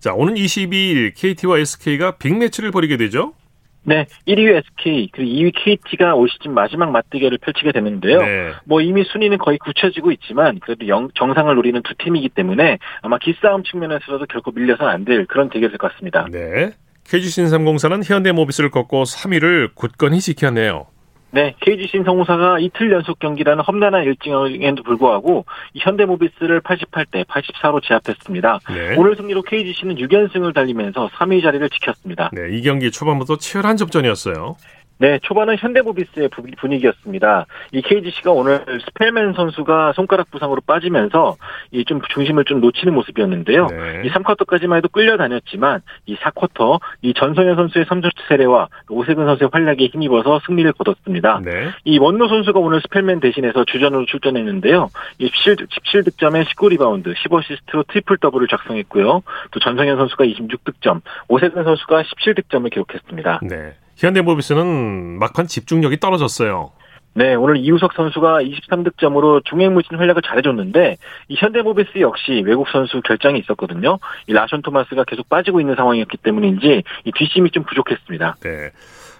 자, 0.01 0.15
오는 0.15 0.35
22일 0.35 1.13
KT와 1.15 1.59
SK가 1.59 2.17
빅매치를 2.17 2.71
벌이게 2.71 2.97
되죠? 2.97 3.35
네, 3.83 4.07
1위 4.29 4.57
SK 4.57 5.09
그리고 5.13 5.31
2위 5.31 5.53
KT가 5.57 6.15
올 6.15 6.29
시즌 6.29 6.53
마지막 6.53 6.91
맞대결을 6.91 7.39
펼치게 7.39 7.73
되는데요. 7.73 8.19
네. 8.21 8.53
뭐 8.65 8.81
이미 8.83 9.05
순위는 9.05 9.39
거의 9.39 9.57
굳혀지고 9.59 10.13
있지만 10.13 10.59
그래도 10.61 10.87
영, 10.89 11.09
정상을 11.15 11.55
노리는 11.55 11.81
두 11.83 11.95
팀이기 11.97 12.29
때문에 12.31 12.79
아마 13.03 13.19
기싸움 13.19 13.63
측면에서도 13.63 14.25
결코 14.27 14.51
밀려서는 14.53 14.93
안 14.93 15.05
될 15.05 15.25
그런 15.27 15.49
대결일 15.49 15.79
것 15.79 15.93
같습니다. 15.93 16.27
네. 16.31 16.73
KG 17.05 17.29
신삼공사는 17.31 18.03
현대모비스를 18.05 18.71
꺾고 18.71 19.05
3위를 19.05 19.71
굳건히 19.75 20.21
지켰네요. 20.21 20.87
네, 21.33 21.55
KGC 21.61 21.87
인삼공사가 21.89 22.59
이틀 22.59 22.91
연속 22.91 23.19
경기라는 23.19 23.63
험난한 23.63 24.05
일정에도 24.05 24.83
불구하고 24.83 25.45
현대모비스를 25.77 26.61
88대 26.61 27.25
84로 27.25 27.83
제압했습니다. 27.83 28.61
네. 28.69 28.97
오늘 28.97 29.17
승리로 29.17 29.43
KGC는 29.43 29.97
6연승을 29.97 30.55
달리면서 30.55 31.09
3위 31.09 31.43
자리를 31.43 31.69
지켰습니다. 31.71 32.31
네, 32.33 32.49
이 32.51 32.63
경기 32.63 32.91
초반부터 32.91 33.37
치열한 33.37 33.77
접전이었어요. 33.77 34.57
네, 35.01 35.19
초반은 35.23 35.57
현대모비스의 35.59 36.29
분위기였습니다. 36.59 37.47
이 37.73 37.81
KGC가 37.81 38.33
오늘 38.33 38.63
스펠맨 38.85 39.33
선수가 39.33 39.95
손가락 39.95 40.31
부상으로 40.31 40.61
빠지면서 40.67 41.37
이 41.73 41.85
좀 41.91 42.01
중심을 42.13 42.45
좀 42.45 42.61
놓치는 42.61 42.93
모습이었는데요. 42.95 43.67
네. 43.67 44.03
이 44.05 44.11
3쿼터까지만 44.11 44.77
해도 44.77 44.89
끌려다녔지만 44.91 45.81
이 46.07 46.17
4쿼터 46.17 46.81
이 47.03 47.15
전성현 47.15 47.57
선수의 47.57 47.87
3점 47.87 48.11
세례와 48.29 48.69
오세근 48.91 49.25
선수의 49.25 49.49
활약에 49.51 49.87
힘입어서 49.87 50.41
승리를 50.47 50.71
거뒀습니다. 50.75 51.41
네. 51.43 51.71
이 51.85 51.99
먼로 51.99 52.29
선수가 52.29 52.61
오늘 52.61 52.81
스펠맨 52.83 53.21
대신해서 53.21 53.65
주전으로 53.65 54.05
출전했는데요. 54.07 54.91
이 55.19 55.31
17, 55.33 55.67
17 55.71 56.05
득점에 56.05 56.45
19리바운드, 56.45 57.15
10어시스트로 57.15 57.87
트리플 57.89 58.19
더블을 58.19 58.47
작성했고요. 58.49 59.23
또 59.51 59.61
전성현 59.61 59.97
선수가 59.97 60.25
26득점, 60.27 61.01
오세근 61.29 61.65
선수가 61.65 62.03
17득점을 62.03 62.71
기록했습니다. 62.71 63.41
네. 63.49 63.73
현대모비스는 64.01 65.19
막판 65.19 65.47
집중력이 65.47 66.01
떨어졌어요. 66.01 66.73
네, 67.13 67.35
오늘 67.35 67.57
이우석 67.59 67.93
선수가 67.93 68.43
23득점으로 68.43 69.45
종횡무진 69.45 69.99
활약을 69.99 70.23
잘해줬는데 70.23 70.97
이 71.29 71.37
현대모비스 71.37 71.99
역시 72.01 72.43
외국 72.47 72.69
선수 72.69 73.03
결장이 73.03 73.39
있었거든요. 73.41 73.99
이 74.27 74.33
라숀 74.33 74.63
토마스가 74.63 75.05
계속 75.05 75.29
빠지고 75.29 75.61
있는 75.61 75.75
상황이었기 75.75 76.19
때문인지 76.19 76.83
이 77.05 77.13
뒷심이 77.15 77.51
좀 77.51 77.65
부족했습니다. 77.65 78.37
네, 78.43 78.71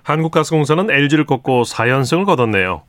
한국가스공사는 0.05 0.91
LG를 0.91 1.27
꺾고 1.27 1.63
4연승을 1.63 2.25
거뒀네요. 2.27 2.83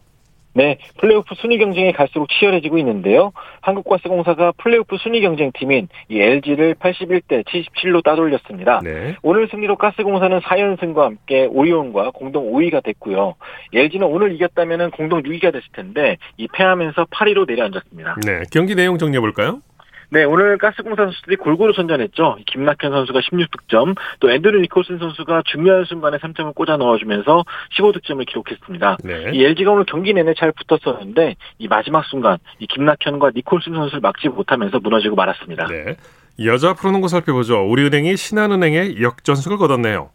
네, 0.54 0.78
플레이오프 1.00 1.36
순위 1.36 1.58
경쟁이 1.58 1.94
갈수록 1.94 2.28
치열해지고 2.30 2.78
있는데요. 2.80 3.32
한국가스공사가 3.62 4.52
플레이오프 4.58 4.98
순위 4.98 5.22
경쟁 5.22 5.52
팀인 5.54 5.88
이 6.10 6.20
LG를 6.20 6.76
81대 6.76 7.46
77로 7.46 8.04
따돌렸습니다. 8.04 8.82
네. 8.84 9.16
오늘 9.22 9.48
승리로 9.50 9.78
가스공사는 9.78 10.40
4연승과 10.40 10.98
함께 11.02 11.46
오리온과 11.50 12.12
공동 12.12 12.52
5위가 12.52 12.84
됐고요. 12.84 13.36
LG는 13.74 14.08
오늘 14.08 14.34
이겼다면 14.34 14.92
공동 14.92 15.22
6위가 15.22 15.54
됐을 15.54 15.68
텐데 15.74 16.18
이 16.38 16.48
패하면서 16.52 17.06
8위로 17.06 17.48
내려앉았습니다. 17.48 18.18
네, 18.26 18.44
경기 18.52 18.76
내용 18.76 18.98
정리해 18.98 19.20
볼까요? 19.20 19.62
네, 20.14 20.26
오늘 20.26 20.58
가스공사 20.58 21.04
선수들이 21.04 21.38
골고루 21.38 21.72
선전했죠. 21.72 22.40
김낙현 22.46 22.92
선수가 22.92 23.22
16득점, 23.22 23.96
또 24.20 24.30
앤드류 24.30 24.60
니콜슨 24.60 25.00
선수가 25.00 25.44
중요한 25.46 25.86
순간에 25.86 26.18
3점을 26.18 26.54
꽂아 26.54 26.76
넣어주면서 26.76 27.46
15득점을 27.78 28.28
기록했습니다. 28.28 28.98
네. 29.06 29.32
이 29.34 29.46
LG가 29.46 29.72
오늘 29.72 29.86
경기 29.86 30.14
내내 30.14 30.34
잘 30.34 30.52
붙었었는데 30.52 31.36
이 31.60 31.68
마지막 31.70 32.04
순간 32.08 32.40
이 32.60 32.68
김낙현과 32.68 33.32
니콜슨 33.38 33.74
선수를 33.74 34.02
막지 34.02 34.28
못하면서 34.28 34.80
무너지고 34.80 35.16
말았습니다. 35.16 35.68
네. 35.68 35.96
여자 36.44 36.74
프로농구 36.74 37.08
살펴보죠. 37.08 37.66
우리은행이 37.70 38.18
신한은행에 38.18 39.02
역전승을 39.02 39.58
거뒀네요. 39.58 40.10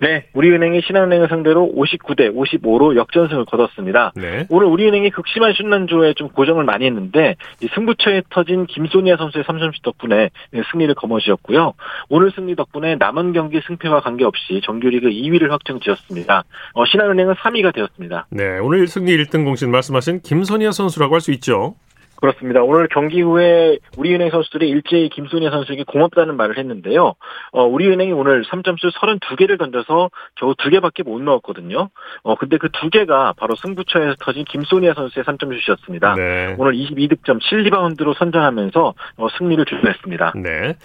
네, 0.00 0.26
우리은행이 0.34 0.82
신한은행을 0.86 1.28
상대로 1.28 1.72
59대 1.76 2.34
55로 2.34 2.96
역전승을 2.96 3.44
거뒀습니다. 3.46 4.12
네. 4.16 4.46
오늘 4.50 4.66
우리은행이 4.66 5.10
극심한 5.10 5.52
슛난조에 5.54 6.14
좀 6.14 6.28
고정을 6.28 6.64
많이 6.64 6.84
했는데 6.86 7.36
이 7.62 7.68
승부처에 7.74 8.22
터진 8.30 8.66
김소니아 8.66 9.16
선수의 9.16 9.44
3점슛 9.44 9.82
덕분에 9.82 10.30
승리를 10.72 10.94
거머쥐었고요. 10.94 11.74
오늘 12.08 12.30
승리 12.32 12.54
덕분에 12.56 12.96
남은 12.96 13.32
경기 13.32 13.60
승패와 13.66 14.00
관계없이 14.00 14.60
정규리그 14.64 15.08
2위를 15.08 15.50
확정지었습니다. 15.50 16.44
어, 16.74 16.84
신한은행은 16.84 17.34
3위가 17.34 17.74
되었습니다. 17.74 18.26
네, 18.30 18.58
오늘 18.58 18.86
승리 18.86 19.16
1등 19.16 19.44
공신 19.44 19.70
말씀하신 19.70 20.20
김소니아 20.20 20.72
선수라고 20.72 21.14
할 21.14 21.24
수 21.24 21.30
있죠. 21.32 21.74
그렇습니다. 22.16 22.62
오늘 22.62 22.88
경기 22.88 23.20
후에 23.20 23.78
우리은행 23.96 24.30
선수들이 24.30 24.68
일제히 24.68 25.08
김소니아 25.08 25.50
선수에게 25.50 25.84
고맙다는 25.84 26.36
말을 26.36 26.58
했는데요. 26.58 27.14
어, 27.52 27.64
우리은행이 27.64 28.12
오늘 28.12 28.44
3점수 28.44 28.92
32개를 28.92 29.58
던져서 29.58 30.10
겨우 30.36 30.54
2개밖에 30.54 31.04
못 31.04 31.20
넣었거든요. 31.20 31.90
어, 32.22 32.34
근데 32.36 32.56
그 32.58 32.68
2개가 32.68 33.36
바로 33.36 33.54
승부처에서 33.56 34.16
터진 34.20 34.44
김소니아 34.44 34.94
선수의 34.94 35.24
3점슛이었습니다. 35.24 36.16
네. 36.16 36.56
오늘 36.58 36.72
22득점 36.74 37.40
7리바운드로 37.40 38.16
선전하면서 38.16 38.94
어, 39.16 39.26
승리를 39.38 39.64
주도했습니다. 39.64 40.32
네. 40.42 40.76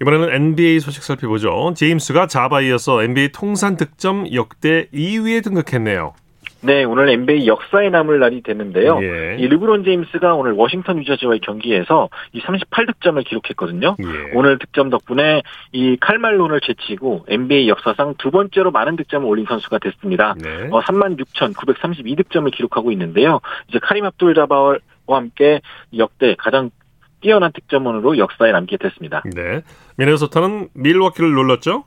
이번에는 0.00 0.32
NBA 0.32 0.78
소식 0.80 1.02
살펴보죠. 1.02 1.72
제임스가 1.74 2.28
자바 2.28 2.60
이어서 2.62 3.02
NBA 3.02 3.32
통산 3.32 3.76
득점 3.76 4.32
역대 4.32 4.86
2위에 4.94 5.42
등극했네요. 5.42 6.14
네, 6.60 6.84
오늘 6.84 7.08
NBA 7.08 7.46
역사에 7.46 7.88
남을 7.88 8.18
날이 8.18 8.42
됐는데요. 8.42 8.98
예. 9.02 9.36
이 9.38 9.46
르브론 9.46 9.84
제임스가 9.84 10.34
오늘 10.34 10.52
워싱턴 10.52 10.98
유저지와의 10.98 11.40
경기에서 11.40 12.08
이 12.32 12.40
38득점을 12.40 13.24
기록했거든요. 13.24 13.96
예. 14.00 14.32
오늘 14.34 14.58
득점 14.58 14.90
덕분에 14.90 15.42
이 15.72 15.96
칼말론을 16.00 16.60
제치고 16.60 17.26
NBA 17.28 17.68
역사상 17.68 18.14
두 18.18 18.30
번째로 18.30 18.72
많은 18.72 18.96
득점을 18.96 19.26
올린 19.26 19.46
선수가 19.46 19.78
됐습니다. 19.78 20.34
네. 20.42 20.68
어, 20.70 20.80
36,932득점을 20.80 22.52
기록하고 22.54 22.90
있는데요. 22.92 23.40
이제 23.68 23.78
카림 23.80 24.04
압둘 24.04 24.34
자바와 24.34 24.78
함께 25.08 25.60
역대 25.96 26.34
가장 26.36 26.70
뛰어난 27.20 27.52
득점원으로 27.52 28.18
역사에 28.18 28.52
남게 28.52 28.76
됐습니다. 28.78 29.22
네. 29.34 29.62
미네소타는 29.96 30.68
밀워키를 30.74 31.30
눌렀죠? 31.30 31.84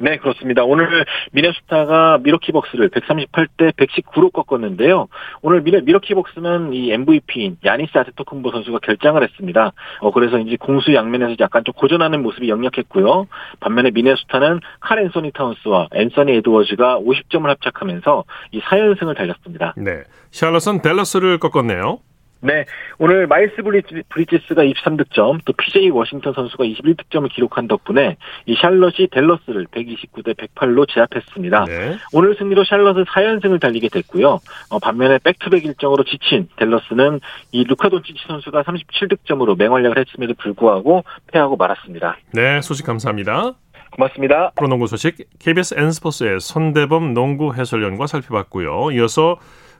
네, 0.00 0.16
그렇습니다. 0.16 0.62
오늘 0.64 1.04
미네소타가 1.32 2.18
밀워키 2.22 2.52
벅스를 2.52 2.88
138대 2.90 3.72
119로 3.72 4.32
꺾었는데요. 4.32 5.08
오늘 5.42 5.62
밀워, 5.62 5.80
밀워키 5.80 6.14
벅스는 6.14 6.72
이 6.72 6.92
MVP인 6.92 7.58
야니스 7.64 7.98
아데토쿤보 7.98 8.50
선수가 8.52 8.78
결장을 8.80 9.20
했습니다. 9.22 9.72
어, 10.00 10.12
그래서 10.12 10.38
이제 10.38 10.56
공수 10.56 10.94
양면에서 10.94 11.34
약간 11.40 11.64
좀 11.64 11.74
고전하는 11.74 12.22
모습이 12.22 12.48
역력했고요. 12.48 13.26
반면에 13.60 13.90
미네소타는 13.90 14.60
칼 14.80 15.00
앤서니 15.00 15.32
타운스와 15.32 15.88
앤서니 15.92 16.32
에드워즈가 16.36 17.00
50점을 17.00 17.44
합작하면서 17.46 18.24
이 18.52 18.60
4연승을 18.60 19.16
달렸습니다. 19.16 19.74
네. 19.76 20.02
샬럿은 20.30 20.82
댈러스를 20.82 21.38
꺾었네요. 21.38 21.98
네, 22.40 22.64
오늘 22.98 23.26
마일스 23.26 23.62
브리지, 23.62 24.02
브리지스가 24.08 24.62
23득점, 24.62 25.40
또 25.44 25.52
PJ 25.54 25.90
워싱턴 25.90 26.32
선수가 26.32 26.64
21득점을 26.64 27.32
기록한 27.32 27.66
덕분에 27.66 28.16
이 28.46 28.54
샬럿이 28.54 29.08
댈러스를 29.10 29.66
129대 29.66 30.36
108로 30.36 30.86
제압했습니다. 30.88 31.64
네. 31.64 31.96
오늘 32.12 32.36
승리로 32.36 32.64
샬럿은 32.64 33.04
4연승을 33.04 33.60
달리게 33.60 33.88
됐고요. 33.88 34.38
어, 34.70 34.78
반면에 34.78 35.18
백투백 35.18 35.64
일정으로 35.64 36.04
지친 36.04 36.48
댈러스는 36.56 37.20
이 37.52 37.64
루카 37.64 37.88
돈치치 37.88 38.20
선수가 38.26 38.62
37득점으로 38.62 39.58
맹활약을 39.58 39.98
했음에도 39.98 40.34
불구하고 40.34 41.04
패하고 41.32 41.56
말았습니다. 41.56 42.18
네, 42.32 42.60
소식 42.62 42.86
감사합니다. 42.86 43.54
고맙습니다. 43.90 44.52
프로농구 44.54 44.86
소식 44.86 45.16
KBS 45.38 45.74
N스포츠의 45.76 46.40
손대범 46.40 47.14
농구 47.14 47.54
해설위원과 47.54 48.06
살펴봤고요. 48.06 48.92
이어서 48.92 49.38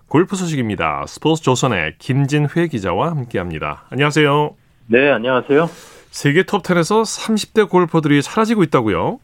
골프 0.09 0.37
소식입니다. 0.37 1.05
스포츠 1.07 1.43
조선의 1.43 1.97
김진회 1.99 2.69
기자와 2.71 3.11
함께합니다. 3.11 3.85
안녕하세요. 3.91 4.55
네, 4.87 5.11
안녕하세요. 5.11 5.69
세계 6.11 6.45
톱10에서 6.45 7.03
30대 7.03 7.69
골퍼들이 7.69 8.23
사라지고 8.23 8.63
있다고요? 8.63 9.21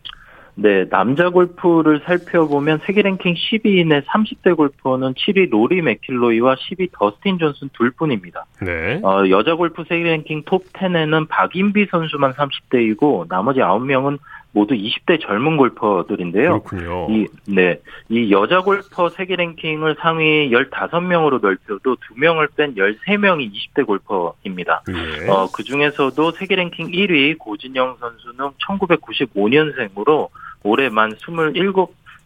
네, 0.57 0.87
남자 0.91 1.31
골프를 1.31 2.03
살펴보면 2.05 2.81
세계 2.85 3.01
랭킹 3.01 3.35
10위 3.35 3.66
내의 3.66 4.05
30대 4.05 4.55
골퍼는 4.55 5.15
7위 5.15 5.51
로리 5.51 5.81
맥킬로이와 5.81 6.57
10위 6.57 6.91
더스틴 6.93 7.39
존슨 7.39 7.71
둘뿐입니다. 7.73 8.45
네. 8.61 9.01
어, 9.03 9.29
여자 9.31 9.55
골프 9.55 9.85
세계 9.89 10.05
랭킹 10.05 10.43
톱 10.45 10.71
10에는 10.75 11.29
박인비 11.29 11.87
선수만 11.91 12.35
30대이고 12.35 13.27
나머지 13.29 13.61
9명은 13.61 14.19
모두 14.55 14.75
20대 14.75 15.21
젊은 15.21 15.57
골퍼들인데요. 15.57 16.63
그렇군요. 16.63 17.09
이, 17.11 17.27
네. 17.47 17.81
이 18.09 18.31
여자 18.31 18.61
골퍼 18.61 19.11
세계 19.11 19.35
랭킹을 19.35 19.97
상위 19.99 20.51
15명으로 20.51 21.43
넓혀도 21.43 21.97
2명을 21.97 22.49
뺀 22.57 22.75
13명이 22.77 23.51
20대 23.53 23.85
골퍼입니다. 23.85 24.83
예. 24.89 25.29
어, 25.29 25.49
그 25.53 25.65
중에서도 25.65 26.31
세계 26.33 26.55
랭킹 26.55 26.93
1위 26.93 27.37
고진영 27.37 27.97
선수는 27.99 28.53
1995년생으로 28.67 30.29
올해 30.63 30.89
만 30.89 31.13
27, 31.13 31.73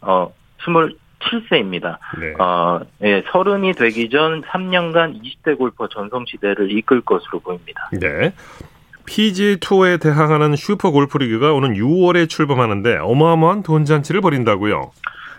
어, 0.02 0.32
27세입니다. 0.58 1.98
네. 2.20 2.34
어, 2.38 2.80
예, 3.02 3.24
서른이 3.32 3.72
되기 3.72 4.10
전 4.10 4.42
3년간 4.42 5.22
20대 5.22 5.56
골퍼 5.56 5.88
전성시대를 5.88 6.70
이끌 6.72 7.00
것으로 7.00 7.40
보입니다. 7.40 7.88
네. 7.92 8.32
PGA 9.08 9.56
투어에 9.60 9.96
대항하는 9.96 10.54
슈퍼 10.54 10.90
골프 10.90 11.16
리그가 11.16 11.54
오는 11.54 11.72
6월에 11.74 12.28
출범하는데 12.28 12.98
어마어마한 12.98 13.62
돈잔치를 13.62 14.20
벌인다고요. 14.20 14.92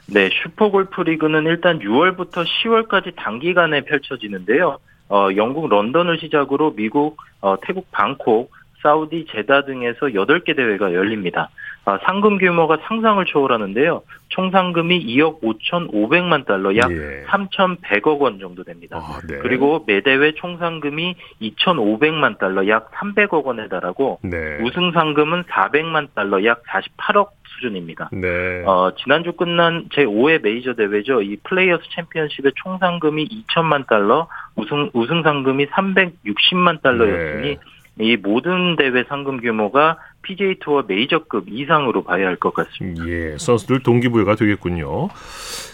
네, 0.08 0.29
슈퍼 0.41 0.71
골프 0.71 1.01
리그는 1.01 1.45
일단 1.45 1.77
6월부터 1.77 2.43
10월까지 2.45 3.15
단기간에 3.15 3.82
펼쳐지는데요. 3.82 4.79
어, 5.10 5.27
영국 5.36 5.69
런던을 5.69 6.19
시작으로 6.19 6.73
미국, 6.75 7.17
어, 7.41 7.58
태국 7.62 7.91
방콕, 7.91 8.51
사우디, 8.82 9.27
제다 9.29 9.65
등에서 9.65 10.08
8개 10.08 10.55
대회가 10.55 10.93
열립니다. 10.93 11.49
아, 11.86 11.98
상금 12.04 12.38
규모가 12.38 12.78
상상을 12.84 13.24
초월하는데요. 13.26 14.04
총 14.30 14.52
상금이 14.52 15.06
2억 15.08 15.42
5,500만 15.42 16.46
달러, 16.46 16.76
약 16.76 16.92
예. 16.92 17.24
3,100억 17.28 18.20
원 18.20 18.39
정도 18.39 18.63
됩니다. 18.63 18.98
아, 19.02 19.20
네. 19.28 19.39
그리고 19.39 19.84
매 19.88 20.02
대회 20.02 20.34
총 20.34 20.58
상금이 20.58 21.15
2,500만 21.42 22.38
달러, 22.38 22.68
약 22.68 22.92
300억 22.92 23.44
원에 23.44 23.68
달하고 23.68 24.20
네. 24.24 24.60
우승 24.62 24.92
상금은 24.92 25.44
400만 25.44 26.10
달러, 26.13 26.44
약 26.46 26.63
48억 26.63 27.30
수준입니다. 27.56 28.10
네. 28.13 28.63
어, 28.65 28.92
지난주 28.96 29.34
끝난 29.34 29.88
제5회 29.89 30.44
메이저 30.44 30.74
대회죠. 30.74 31.22
이 31.22 31.38
플레이어스 31.44 31.84
챔피언십의 31.96 32.54
총 32.56 32.78
상금이 32.78 33.28
2천만 33.28 33.88
달러, 33.88 34.28
우승 34.56 34.89
우승 34.94 35.24
상금이 35.24 35.68
360만 35.68 36.82
달러였으니 36.82 37.48
네. 37.56 37.58
이 38.00 38.15
모든 38.15 38.76
대회 38.78 39.04
상금 39.10 39.42
규모가 39.42 39.98
PGA 40.22 40.60
투어 40.60 40.84
메이저급 40.88 41.45
이상으로 41.49 42.03
봐야 42.03 42.27
할 42.27 42.36
것 42.38 42.53
같습니다. 42.53 43.08
예, 43.08 43.38
선수들 43.38 43.82
동기부여가 43.84 44.36
되겠군요. 44.36 45.10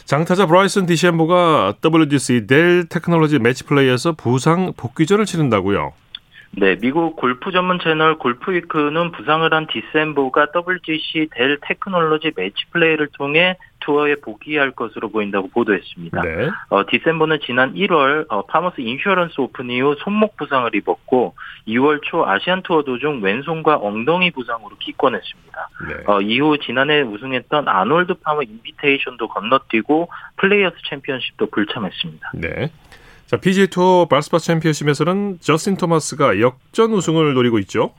장타자 0.06 0.46
브라이슨 0.46 0.86
디섐보가 0.86 1.76
WGC 1.84 2.48
델 2.48 2.86
테크놀로지 2.90 3.40
매치 3.40 3.64
플레이에서 3.66 4.14
부상 4.14 4.74
복귀전을 4.78 5.26
치른다고요. 5.26 5.94
네, 6.58 6.78
미국 6.80 7.18
골프 7.18 7.52
전문 7.52 7.80
채널 7.80 8.18
골프위크는 8.18 9.12
부상을 9.12 9.54
한 9.54 9.68
디섐보가 9.68 10.48
WGC 10.56 11.28
델 11.34 11.58
테크놀로지 11.62 12.32
매치 12.36 12.56
플레이를 12.72 13.10
통해 13.18 13.58
투어에 13.86 14.16
복귀할 14.16 14.72
것으로 14.72 15.10
보인다고 15.10 15.50
보도했습니다. 15.50 16.22
네. 16.22 16.50
어, 16.70 16.86
디섐보는 16.90 17.40
지난 17.46 17.74
1월 17.76 18.26
어, 18.30 18.46
파머스 18.46 18.82
인슈어런스 18.82 19.40
오픈 19.40 19.70
이후 19.70 19.96
손목 20.00 20.36
부상을 20.38 20.74
입었고 20.76 21.36
2월 21.68 22.02
초 22.04 22.26
아시안 22.28 22.64
투어 22.64 22.84
도중 22.84 23.22
왼손과 23.22 23.78
엉덩이 23.78 24.32
부상으로 24.32 24.76
기권했습니다. 24.80 25.70
네. 25.88 26.04
어, 26.08 26.22
이후 26.22 26.58
지난해 26.58 27.02
우승했던 27.02 27.68
아놀드 27.68 28.16
파머 28.16 28.42
인비테이셔널도 28.42 29.28
건너뛰고 29.28 30.10
플레이어스 30.38 30.76
챔피언십도 30.90 31.50
불참했습니다. 31.52 32.32
네. 32.36 32.72
자, 33.28 33.38
PGA 33.38 33.68
투어 33.68 34.08
발스파 34.08 34.38
챔피언십에서는 34.38 35.40
저스틴 35.40 35.78
토마스가 35.78 36.40
역전 36.40 36.92
우승을 36.92 37.34
노리고 37.34 37.60
있죠. 37.60 37.94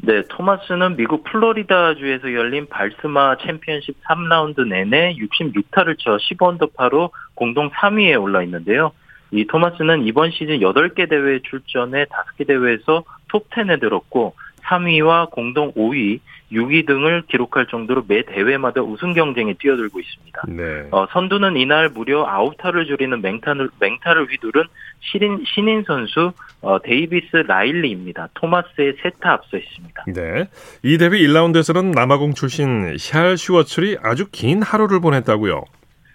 네, 0.00 0.22
토마스는 0.28 0.96
미국 0.96 1.24
플로리다주에서 1.24 2.32
열린 2.32 2.68
발스마 2.68 3.36
챔피언십 3.38 3.96
3라운드 4.04 4.66
내내 4.66 5.16
66타를 5.16 5.98
쳐 5.98 6.16
10언더파로 6.16 7.10
공동 7.34 7.68
3위에 7.70 8.20
올라 8.20 8.42
있는데요. 8.44 8.92
이 9.32 9.44
토마스는 9.46 10.06
이번 10.06 10.30
시즌 10.30 10.60
8개 10.60 11.10
대회에 11.10 11.40
출전해 11.42 12.04
5개 12.04 12.46
대회에서 12.46 13.02
톱 13.28 13.50
10에 13.50 13.80
들었고 13.80 14.34
3위와 14.62 15.30
공동 15.30 15.72
5위, 15.72 16.20
6위 16.52 16.86
등을 16.86 17.22
기록할 17.28 17.66
정도로 17.66 18.04
매 18.08 18.22
대회마다 18.22 18.80
우승 18.80 19.12
경쟁에 19.12 19.54
뛰어들고 19.54 20.00
있습니다. 20.00 20.42
네. 20.48 20.88
어, 20.90 21.06
선두는 21.10 21.56
이날 21.56 21.90
무려 21.90 22.24
9타를 22.26 22.86
줄이는 22.86 23.20
맹타를, 23.20 23.68
맹타를 23.78 24.30
휘두른 24.30 24.64
신인, 25.00 25.44
신인 25.46 25.84
선수 25.86 26.32
어, 26.60 26.78
데이비스 26.82 27.36
라일리입니다. 27.46 28.28
토마스에 28.34 28.96
세 29.02 29.17
타 29.17 29.32
앞서 29.32 29.56
있습니다. 29.58 30.04
네. 30.08 30.48
이 30.82 30.98
대회 30.98 31.10
1라운드에서는 31.10 31.94
남아공 31.94 32.34
출신 32.34 32.96
샬 32.96 33.36
슈워젤이 33.36 33.98
아주 34.02 34.26
긴 34.32 34.62
하루를 34.62 35.00
보냈다고요. 35.00 35.64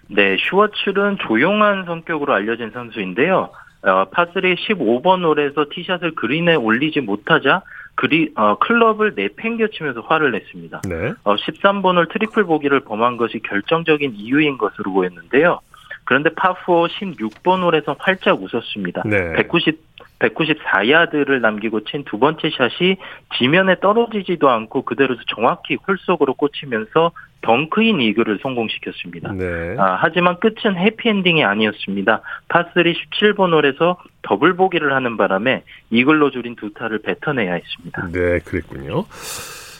네, 0.08 0.36
슈워젤은 0.38 1.18
조용한 1.26 1.84
성격으로 1.86 2.34
알려진 2.34 2.70
선수인데요. 2.72 3.50
어, 3.84 4.06
파3 4.10 4.54
15번 4.56 5.24
홀에서 5.24 5.66
티샷을 5.70 6.14
그린에 6.14 6.54
올리지 6.54 7.00
못하자 7.00 7.62
그리 7.94 8.32
어, 8.34 8.56
클럽을 8.58 9.12
내팽개치면서 9.14 10.00
화를 10.00 10.32
냈습니다. 10.32 10.82
네. 10.88 11.12
어, 11.24 11.36
13번을 11.36 12.12
트리플 12.12 12.44
보기를 12.44 12.80
범한 12.80 13.16
것이 13.16 13.40
결정적인 13.40 14.14
이유인 14.16 14.58
것으로 14.58 14.92
보였는데요. 14.92 15.60
그런데 16.04 16.30
파4 16.30 16.88
16번 16.88 17.62
홀에서 17.62 17.96
활짝 17.98 18.42
웃었습니다. 18.42 19.02
네. 19.06 19.32
190 19.34 19.78
194야드를 20.20 21.40
남기고 21.40 21.84
친 21.84 22.04
두 22.04 22.18
번째 22.18 22.50
샷이 22.50 22.96
지면에 23.38 23.76
떨어지지도 23.80 24.48
않고 24.48 24.82
그대로 24.82 25.16
정확히 25.34 25.76
홀 25.86 25.96
속으로 25.98 26.34
꽂히면서 26.34 27.12
덩크인 27.42 28.00
이글을 28.00 28.38
성공시켰습니다. 28.42 29.32
네. 29.32 29.76
아, 29.78 29.98
하지만 30.00 30.38
끝은 30.40 30.76
해피엔딩이 30.76 31.44
아니었습니다. 31.44 32.22
파3 32.48 32.94
17번 32.94 33.52
홀에서 33.52 33.98
더블 34.22 34.54
보기를 34.56 34.94
하는 34.94 35.16
바람에 35.16 35.62
이글로 35.90 36.30
줄인 36.30 36.56
두 36.56 36.72
타를 36.72 37.00
뱉어내야 37.02 37.52
했습니다. 37.54 38.08
네, 38.12 38.38
그랬군요. 38.40 39.04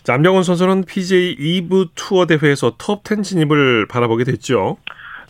자, 0.02 0.14
안병훈 0.14 0.42
선수는 0.42 0.84
PGA 0.84 1.36
2부 1.36 1.90
투어 1.94 2.26
대회에서 2.26 2.76
톱10 2.76 3.22
진입을 3.22 3.86
바라보게 3.88 4.24
됐죠. 4.24 4.76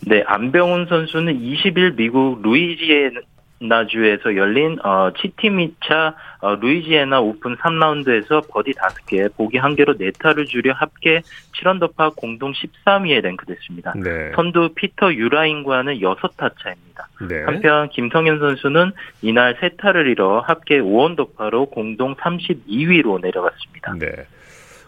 네, 0.06 0.24
안병훈 0.26 0.86
선수는 0.88 1.38
20일 1.40 1.94
미국 1.94 2.42
루이지애나 2.42 3.20
나주에서 3.68 4.36
열린 4.36 4.78
어, 4.84 5.10
치티미차 5.20 6.14
어, 6.40 6.54
루이지애나 6.56 7.20
오픈 7.20 7.56
3라운드에서 7.56 8.48
버디 8.50 8.72
5개, 8.72 9.34
보기 9.36 9.58
1개로 9.58 9.98
4타를 9.98 10.46
줄여 10.46 10.72
합계 10.74 11.22
7언더파 11.52 12.16
공동 12.16 12.52
13위에 12.52 13.22
랭크됐습니다. 13.22 13.94
네. 13.96 14.32
선두 14.34 14.70
피터 14.74 15.14
유라인과는 15.14 15.98
6타 15.98 16.52
차입니다. 16.62 17.08
네. 17.28 17.42
한편 17.44 17.88
김성현 17.88 18.38
선수는 18.38 18.92
이날 19.22 19.56
3타를 19.56 20.10
잃어 20.10 20.40
합계 20.40 20.80
5언더파로 20.80 21.70
공동 21.70 22.14
32위로 22.16 23.20
내려갔습니다. 23.20 23.94
네. 23.98 24.26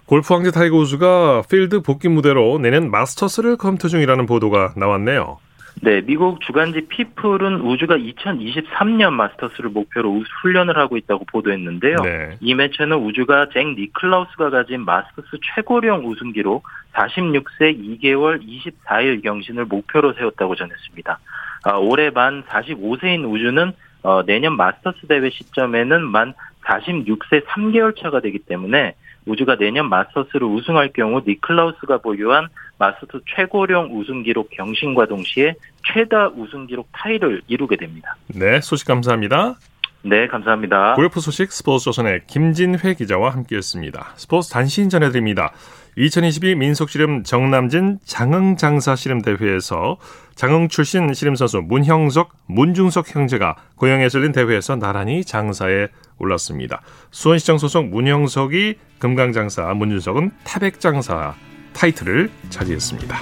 골프 0.06 0.32
황제 0.32 0.52
타이거 0.52 0.76
우즈가 0.76 1.42
필드 1.50 1.82
복귀 1.82 2.08
무대로 2.08 2.58
내년 2.58 2.90
마스터스를 2.90 3.56
검토 3.56 3.88
중이라는 3.88 4.26
보도가 4.26 4.74
나왔네요. 4.76 5.38
네, 5.82 6.00
미국 6.00 6.40
주간지 6.40 6.86
피플은 6.88 7.60
우주가 7.60 7.96
2023년 7.96 9.12
마스터스를 9.12 9.70
목표로 9.70 10.22
훈련을 10.42 10.76
하고 10.78 10.96
있다고 10.96 11.26
보도했는데요. 11.26 11.96
네. 12.02 12.36
이 12.40 12.54
매체는 12.54 12.96
우주가 12.96 13.48
잭 13.52 13.74
니클라우스가 13.74 14.50
가진 14.50 14.84
마스터스 14.84 15.28
최고령 15.54 16.06
우승 16.06 16.32
기록 16.32 16.64
46세 16.94 18.00
2개월 18.00 18.42
24일 18.42 19.22
경신을 19.22 19.66
목표로 19.66 20.14
세웠다고 20.14 20.54
전했습니다. 20.54 21.18
아, 21.64 21.76
올해 21.76 22.10
만 22.10 22.42
45세인 22.44 23.30
우주는 23.30 23.72
어, 24.02 24.22
내년 24.24 24.56
마스터스 24.56 25.06
대회 25.08 25.28
시점에는 25.28 26.02
만 26.06 26.32
46세 26.64 27.44
3개월 27.44 28.00
차가 28.00 28.20
되기 28.20 28.38
때문에 28.38 28.94
우주가 29.26 29.56
내년 29.56 29.88
마스터스를 29.88 30.44
우승할 30.44 30.92
경우 30.92 31.20
니클라우스가 31.26 31.98
보유한 31.98 32.48
마스터스 32.78 33.24
최고령 33.34 33.90
우승 33.92 34.22
기록 34.22 34.50
경신과 34.50 35.06
동시에 35.06 35.54
최다 35.86 36.28
우승 36.28 36.66
기록 36.66 36.88
타이를 36.92 37.42
이루게 37.48 37.76
됩니다. 37.76 38.16
네, 38.28 38.60
소식 38.60 38.86
감사합니다. 38.86 39.56
네, 40.02 40.28
감사합니다. 40.28 40.94
골프 40.94 41.20
소식 41.20 41.50
스포츠조선의 41.50 42.22
김진회 42.28 42.94
기자와 42.94 43.30
함께했습니다. 43.30 44.12
스포츠 44.14 44.50
단신 44.50 44.88
전해드립니다. 44.88 45.52
2022 45.96 46.54
민속씨름 46.54 47.24
정남진 47.24 47.98
장흥장사 48.04 48.94
씨름 48.94 49.22
대회에서 49.22 49.96
장흥 50.36 50.68
출신 50.68 51.12
씨름선수 51.14 51.62
문형석, 51.62 52.30
문중석 52.46 53.14
형제가 53.14 53.56
고영에서 53.76 54.18
열린 54.18 54.32
대회에서 54.32 54.76
나란히 54.76 55.24
장사에 55.24 55.88
올랐습니다. 56.18 56.82
수원시청 57.10 57.56
소속 57.56 57.86
문형석이 57.86 58.76
금강장사, 58.98 59.72
문준석은 59.74 60.30
태백장사 60.44 61.34
타이틀을 61.72 62.30
차지했습니다. 62.50 63.16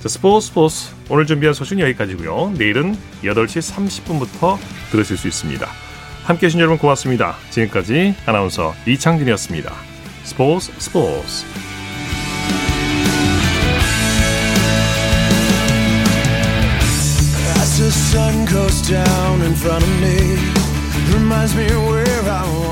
자, 0.00 0.08
스포츠 0.08 0.46
스포츠 0.48 0.94
오늘 1.10 1.26
준비한 1.26 1.54
소식은 1.54 1.82
여기까지고요. 1.82 2.54
내일은 2.56 2.94
8시 3.22 3.74
30분부터 3.74 4.56
들으실 4.92 5.16
수 5.16 5.26
있습니다. 5.26 5.66
함께해 6.24 6.48
주신 6.48 6.60
여러분 6.60 6.78
고맙습니다. 6.78 7.34
지금까지 7.50 8.14
아나운서 8.26 8.74
이창진이었습니다. 8.86 9.72
스포츠 10.22 10.72
스포츠 10.78 11.73
down 18.88 19.40
in 19.40 19.54
front 19.54 19.82
of 19.82 20.00
me 20.00 20.36
reminds 21.14 21.54
me 21.54 21.64
where 21.64 22.22
I 22.28 22.42
was. 22.58 22.63